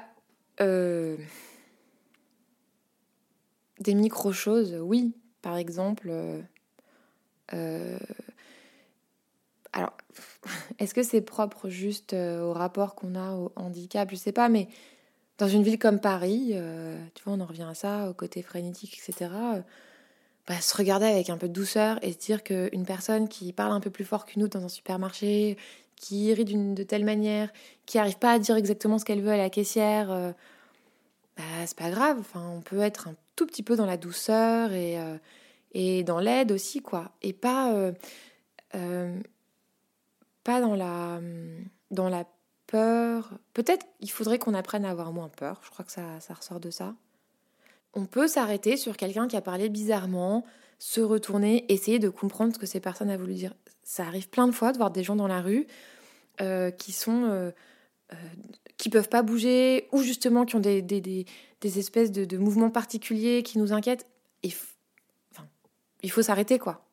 [0.62, 1.16] euh,
[3.80, 5.14] des micro-choses, oui.
[5.43, 6.12] Par exemple,
[7.53, 7.99] euh,
[9.74, 9.95] alors,
[10.80, 14.10] est-ce que c'est propre juste au rapport qu'on a au handicap?
[14.10, 14.70] Je sais pas, mais
[15.38, 18.41] dans une ville comme Paris, euh, tu vois, on en revient à ça, au côté
[18.41, 19.31] frénétique, etc.
[19.55, 19.61] Euh,
[20.47, 23.73] bah, se regarder avec un peu de douceur et se dire qu'une personne qui parle
[23.73, 25.57] un peu plus fort qu'une autre dans un supermarché,
[25.97, 27.49] qui rit d'une de telle manière,
[27.86, 30.31] qui n'arrive pas à dire exactement ce qu'elle veut à la caissière, euh,
[31.38, 32.17] bah, c'est pas grave.
[32.19, 34.97] Enfin, on peut être un tout petit peu dans la douceur et,
[35.73, 37.11] et dans l'aide aussi, quoi.
[37.21, 37.91] Et pas,
[40.45, 41.19] pas dans la,
[41.91, 42.23] dans la
[42.76, 43.30] peur.
[43.53, 45.61] Peut-être il faudrait qu'on apprenne à avoir moins peur.
[45.63, 46.93] Je crois que ça, ça ressort de ça.
[47.93, 50.45] On peut s'arrêter sur quelqu'un qui a parlé bizarrement,
[50.80, 53.53] se retourner, essayer de comprendre ce que ces personnes a voulu dire.
[53.84, 55.67] Ça arrive plein de fois de voir des gens dans la rue
[56.41, 57.51] euh, qui sont euh,
[58.11, 58.15] euh,
[58.76, 62.71] qui peuvent pas bouger ou justement qui ont des, des, des, espèces de, de, mouvements
[62.71, 64.05] particuliers qui nous inquiètent.
[64.43, 64.49] Et
[65.32, 65.47] enfin,
[66.03, 66.86] il faut s'arrêter quoi.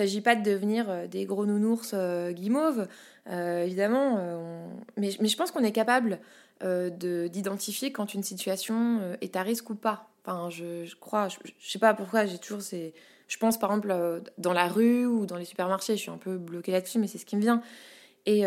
[0.00, 1.94] Euh, il ne s'agit pas de devenir des gros nounours
[2.30, 2.86] guimauves,
[3.28, 4.66] euh, évidemment, euh,
[4.96, 6.18] mais, je pense qu'on est capable
[6.62, 6.90] euh,
[7.28, 10.08] d'identifier quand une situation est à risque ou pas.
[10.24, 12.94] Enfin, je, je crois, je, je, sais pas pourquoi, j'ai toujours ces.
[13.28, 16.36] Je pense par exemple dans la rue ou dans les supermarchés, je suis un peu
[16.36, 17.62] bloquée là-dessus, mais c'est ce qui me vient.
[18.26, 18.44] Et,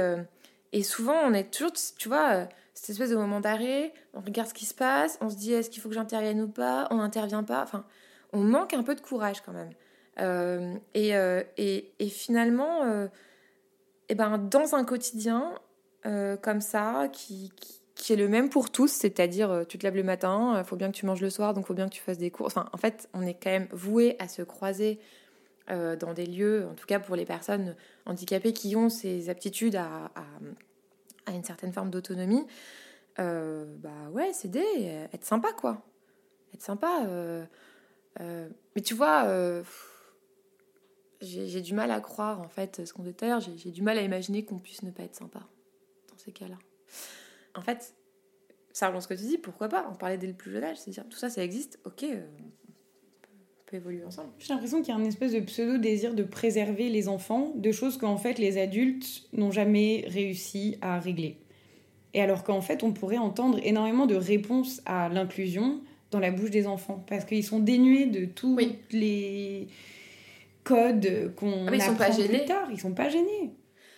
[0.83, 4.65] souvent, on est toujours, tu vois, cette espèce de moment d'arrêt, on regarde ce qui
[4.65, 7.63] se passe, on se dit est-ce qu'il faut que j'intervienne ou pas, on n'intervient pas.
[7.63, 7.85] Enfin,
[8.33, 9.71] on manque un peu de courage quand même.
[10.19, 13.09] Euh, et, euh, et, et, finalement, et
[14.09, 15.59] eh ben, dans un quotidien
[16.05, 17.51] euh, comme ça, qui,
[17.95, 20.63] qui, est le même pour tous, c'est-à-dire euh, tu te lèves le matin, il euh,
[20.63, 22.29] faut bien que tu manges le soir, donc il faut bien que tu fasses des
[22.29, 22.55] courses.
[22.55, 24.99] Enfin, en fait, on est quand même voué à se croiser
[25.67, 30.11] dans des lieux, en tout cas pour les personnes handicapées qui ont ces aptitudes à,
[31.25, 32.45] à, une certaine forme d'autonomie.
[33.17, 35.81] bah ouais, s'aider, être sympa quoi.
[36.53, 37.07] Être sympa.
[38.19, 39.63] mais tu vois
[41.21, 43.13] j'ai du mal à croire, en fait, ce qu'on dit
[43.57, 45.39] j'ai du mal à imaginer qu'on puisse ne pas être sympa
[46.09, 46.57] dans ces cas-là.
[47.55, 47.95] En fait,
[48.71, 50.77] ça rejoint ce que tu dis, pourquoi pas En parler dès le plus jeune âge,
[50.77, 54.29] c'est-à-dire tout ça, ça existe, ok, euh, on peut évoluer ensemble.
[54.39, 57.97] J'ai l'impression qu'il y a un espèce de pseudo-désir de préserver les enfants de choses
[57.97, 61.39] qu'en fait les adultes n'ont jamais réussi à régler.
[62.13, 66.51] Et alors qu'en fait, on pourrait entendre énormément de réponses à l'inclusion dans la bouche
[66.51, 68.57] des enfants, parce qu'ils sont dénués de tous
[68.91, 69.67] les
[70.65, 72.39] codes qu'on ah, ils sont pas gênés.
[72.39, 72.67] plus tard.
[72.69, 73.55] Ils sont pas gênés.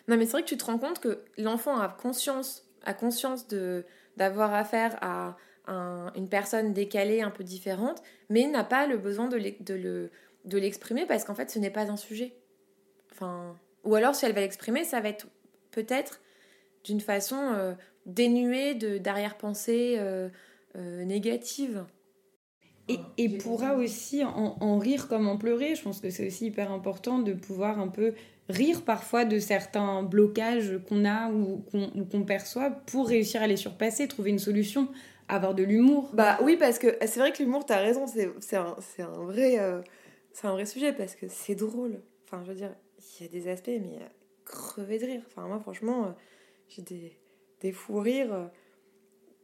[0.08, 3.48] Non, mais c'est vrai que tu te rends compte que l'enfant a conscience, a conscience
[3.48, 5.38] de d'avoir affaire à
[6.16, 10.10] une personne décalée, un peu différente, mais n'a pas le besoin de, le,
[10.46, 12.38] de l'exprimer parce qu'en fait, ce n'est pas un sujet.
[13.12, 15.28] Enfin, ou alors, si elle va l'exprimer, ça va être
[15.72, 16.22] peut-être
[16.84, 17.74] d'une façon euh,
[18.06, 20.30] dénuée de, d'arrière-pensée euh,
[20.78, 21.86] euh, négative.
[22.90, 25.76] Et, pourra aussi en, rire comme en pleurer.
[25.76, 28.14] Je pense que c'est aussi hyper important de pouvoir un peu
[28.50, 31.66] rire parfois de certains blocages qu'on a ou
[32.10, 34.88] qu'on perçoit pour réussir à les surpasser, trouver une solution,
[35.28, 36.10] avoir de l'humour.
[36.14, 39.82] Bah oui, parce que c'est vrai que l'humour, t'as raison, c'est un, un, vrai, euh,
[40.44, 42.00] un vrai sujet parce que c'est drôle.
[42.26, 42.74] Enfin, je veux dire,
[43.20, 44.00] il y a des aspects, mais
[44.46, 45.22] crever de rire.
[45.28, 46.12] Enfin, moi, franchement, euh,
[46.70, 47.18] j'ai des,
[47.62, 48.34] des fous rires.
[48.34, 48.46] Euh,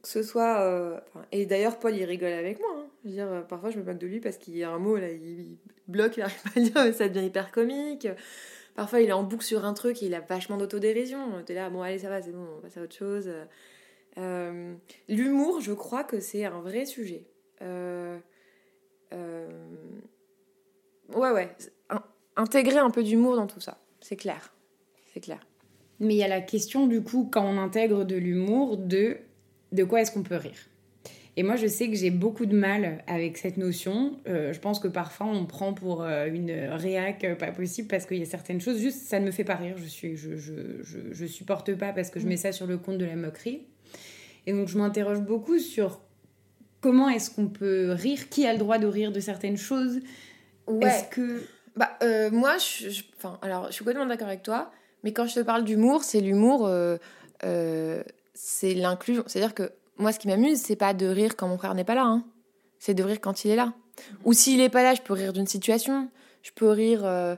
[0.02, 1.02] que ce soit.
[1.32, 2.68] et d'ailleurs, Paul, il rigole avec moi.
[2.76, 2.83] Hein.
[3.04, 4.96] Je veux dire, parfois, je me moque de lui parce qu'il y a un mot,
[4.98, 8.08] là, il, bloque, il arrive pas à dire, mais ça devient hyper comique.
[8.76, 11.44] Parfois, il est en boucle sur un truc et il a vachement d'autodérision.
[11.46, 13.30] T'es là, bon, allez, ça va, c'est bon, on passe à autre chose.
[14.18, 14.76] Euh,
[15.10, 17.26] L'humour, je crois que c'est un vrai sujet.
[17.62, 18.18] Euh,
[19.14, 19.50] euh,
[21.14, 21.56] ouais, ouais.
[22.36, 24.54] intégrer un peu d'humour dans tout ça, c'est clair.
[25.14, 25.40] C'est clair.
[26.00, 29.18] Mais il y a la question, du coup, quand on intègre de l'humour, de
[29.72, 30.68] de quoi est-ce qu'on peut rire?
[31.36, 34.20] Et moi, je sais que j'ai beaucoup de mal avec cette notion.
[34.28, 38.06] Euh, je pense que parfois, on prend pour euh, une réac euh, pas possible parce
[38.06, 39.76] qu'il y a certaines choses, juste, ça ne me fait pas rire.
[39.78, 40.54] Je suis, je, je,
[41.12, 43.66] je, supporte pas parce que je mets ça sur le compte de la moquerie.
[44.46, 46.02] Et donc, je m'interroge beaucoup sur
[46.82, 50.02] comment est-ce qu'on peut rire, qui a le droit de rire de certaines choses?
[50.68, 50.86] Ouais.
[50.86, 51.42] Est-ce que.
[51.76, 51.98] Bah,
[52.32, 54.72] moi, je, enfin, alors, je suis complètement d'accord avec toi,
[55.04, 56.70] mais quand je te parle d'humour, c'est l'humour,
[57.42, 59.24] c'est l'inclusion.
[59.26, 61.96] C'est-à-dire que moi, ce qui m'amuse, c'est pas de rire quand mon frère n'est pas
[61.96, 62.06] là.
[62.06, 62.24] Hein.
[62.80, 63.74] C'est de rire quand il est là.
[64.26, 66.10] Ou s'il est pas là, je peux rire d'une situation.
[66.42, 67.36] Je peux rire euh,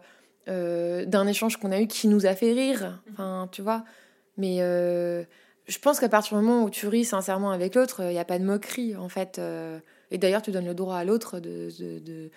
[0.48, 3.02] euh, d'un échange qu'on a eu qui nous a fait rire.
[3.12, 3.84] Enfin, tu vois.
[4.38, 5.24] Mais euh,
[5.68, 8.26] je pense qu'à partir du moment où tu ris sincèrement avec l'autre, il n'y a
[8.26, 9.40] pas de moquerie, en fait.
[10.12, 12.32] et d'ailleurs, tu donnes le droit à l'autre de, de, de,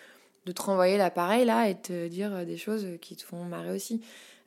[0.47, 4.03] de, te renvoyer l'appareil, là, et te dire des choses qui te font marrer aussi.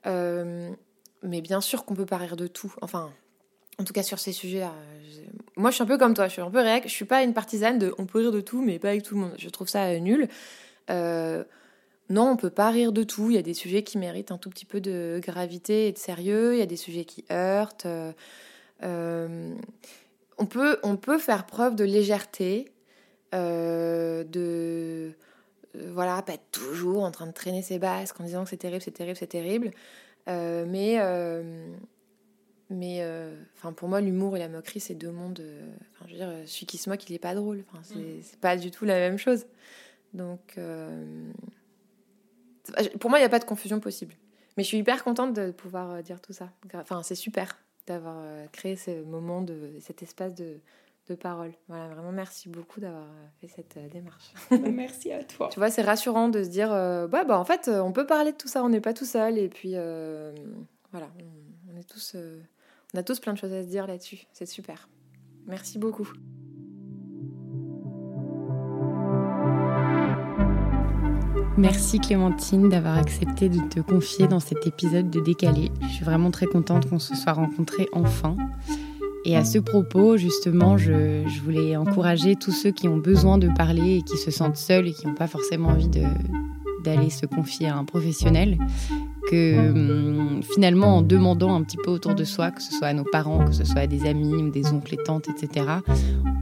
[0.05, 2.73] mais bien sûr qu'on peut pas rire de tout.
[2.81, 3.11] Enfin,
[3.81, 4.73] en tout cas sur ces sujets-là.
[5.57, 6.83] Moi, je suis un peu comme toi, je suis un peu réac.
[6.85, 9.15] Je suis pas une partisane de on peut rire de tout, mais pas avec tout
[9.15, 9.33] le monde.
[9.37, 10.27] Je trouve ça euh, nul.
[10.89, 11.43] Euh,
[12.09, 13.29] non, on peut pas rire de tout.
[13.29, 15.97] Il y a des sujets qui méritent un tout petit peu de gravité et de
[15.97, 16.53] sérieux.
[16.53, 17.87] Il y a des sujets qui heurtent.
[18.83, 19.55] Euh,
[20.37, 22.71] on, peut, on peut faire preuve de légèreté,
[23.33, 25.11] de
[25.73, 28.81] voilà, pas être toujours en train de traîner ses basques en disant que c'est terrible,
[28.81, 29.71] c'est terrible, c'est terrible.
[30.27, 30.99] mais
[32.71, 33.35] mais euh,
[33.75, 35.41] pour moi, l'humour et la moquerie, c'est deux mondes.
[35.41, 35.69] Euh,
[36.05, 37.65] je veux dire, celui qui se moque, il est pas drôle.
[37.67, 38.39] Enfin, c'est mm.
[38.39, 39.45] pas du tout la même chose.
[40.13, 41.29] Donc, euh,
[42.99, 44.15] pour moi, il n'y a pas de confusion possible.
[44.55, 46.49] Mais je suis hyper contente de pouvoir dire tout ça.
[46.73, 47.57] Enfin, c'est super
[47.87, 50.59] d'avoir créé ce moment, de, cet espace de,
[51.09, 51.51] de parole.
[51.67, 53.07] Voilà, vraiment merci beaucoup d'avoir
[53.41, 54.33] fait cette démarche.
[54.49, 55.49] Bah, merci à toi.
[55.51, 58.37] tu vois, c'est rassurant de se dire, ouais, bah en fait, on peut parler de
[58.37, 59.37] tout ça, on n'est pas tout seul.
[59.37, 62.15] Et puis, voilà, on, on, est tous
[62.93, 64.27] on a tous plein de choses à se dire là-dessus.
[64.33, 64.89] C'est super.
[65.47, 66.07] Merci beaucoup.
[71.57, 75.69] Merci Clémentine d'avoir accepté de te confier dans cet épisode de Décalé.
[75.81, 78.35] Je suis vraiment très contente qu'on se soit rencontrés enfin.
[79.25, 83.49] Et à ce propos, justement, je, je, voulais encourager tous ceux qui ont besoin de
[83.49, 85.89] parler et qui se sentent seuls et qui n'ont pas forcément envie
[86.83, 88.57] d'aller se confier à un professionnel,
[89.31, 93.03] hum, finalement, en demandant un petit peu autour de soi, que ce soit à nos
[93.03, 95.65] parents, que ce soit à des amis ou des oncles et tantes, etc.,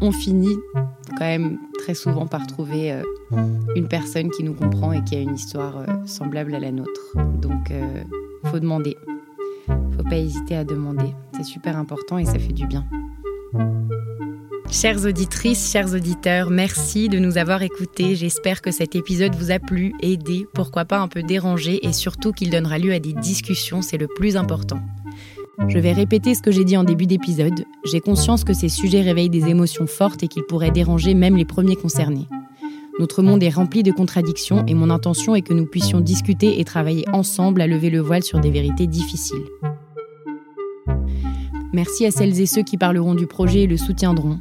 [0.01, 0.55] on finit
[1.17, 3.03] quand même très souvent par trouver euh,
[3.75, 7.15] une personne qui nous comprend et qui a une histoire euh, semblable à la nôtre.
[7.41, 8.03] Donc, euh,
[8.45, 8.95] faut demander.
[9.67, 11.13] Faut pas hésiter à demander.
[11.35, 12.85] C'est super important et ça fait du bien.
[14.71, 18.15] Chères auditrices, chers auditeurs, merci de nous avoir écoutés.
[18.15, 22.31] J'espère que cet épisode vous a plu, aidé, pourquoi pas un peu dérangé et surtout
[22.31, 24.79] qu'il donnera lieu à des discussions, c'est le plus important.
[25.67, 27.65] Je vais répéter ce que j'ai dit en début d'épisode.
[27.83, 31.45] J'ai conscience que ces sujets réveillent des émotions fortes et qu'ils pourraient déranger même les
[31.45, 32.27] premiers concernés.
[32.99, 36.63] Notre monde est rempli de contradictions et mon intention est que nous puissions discuter et
[36.63, 39.45] travailler ensemble à lever le voile sur des vérités difficiles.
[41.73, 44.39] Merci à celles et ceux qui parleront du projet et le soutiendront.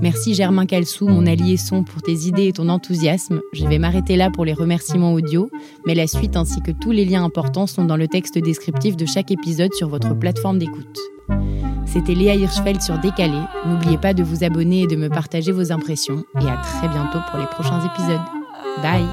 [0.00, 3.40] Merci Germain Calsou, mon allié son, pour tes idées et ton enthousiasme.
[3.52, 5.50] Je vais m'arrêter là pour les remerciements audio,
[5.86, 9.06] mais la suite ainsi que tous les liens importants sont dans le texte descriptif de
[9.06, 10.98] chaque épisode sur votre plateforme d'écoute.
[11.86, 13.38] C'était Léa Hirschfeld sur Décalé.
[13.66, 16.24] N'oubliez pas de vous abonner et de me partager vos impressions.
[16.40, 18.20] Et à très bientôt pour les prochains épisodes.
[18.82, 19.04] Bye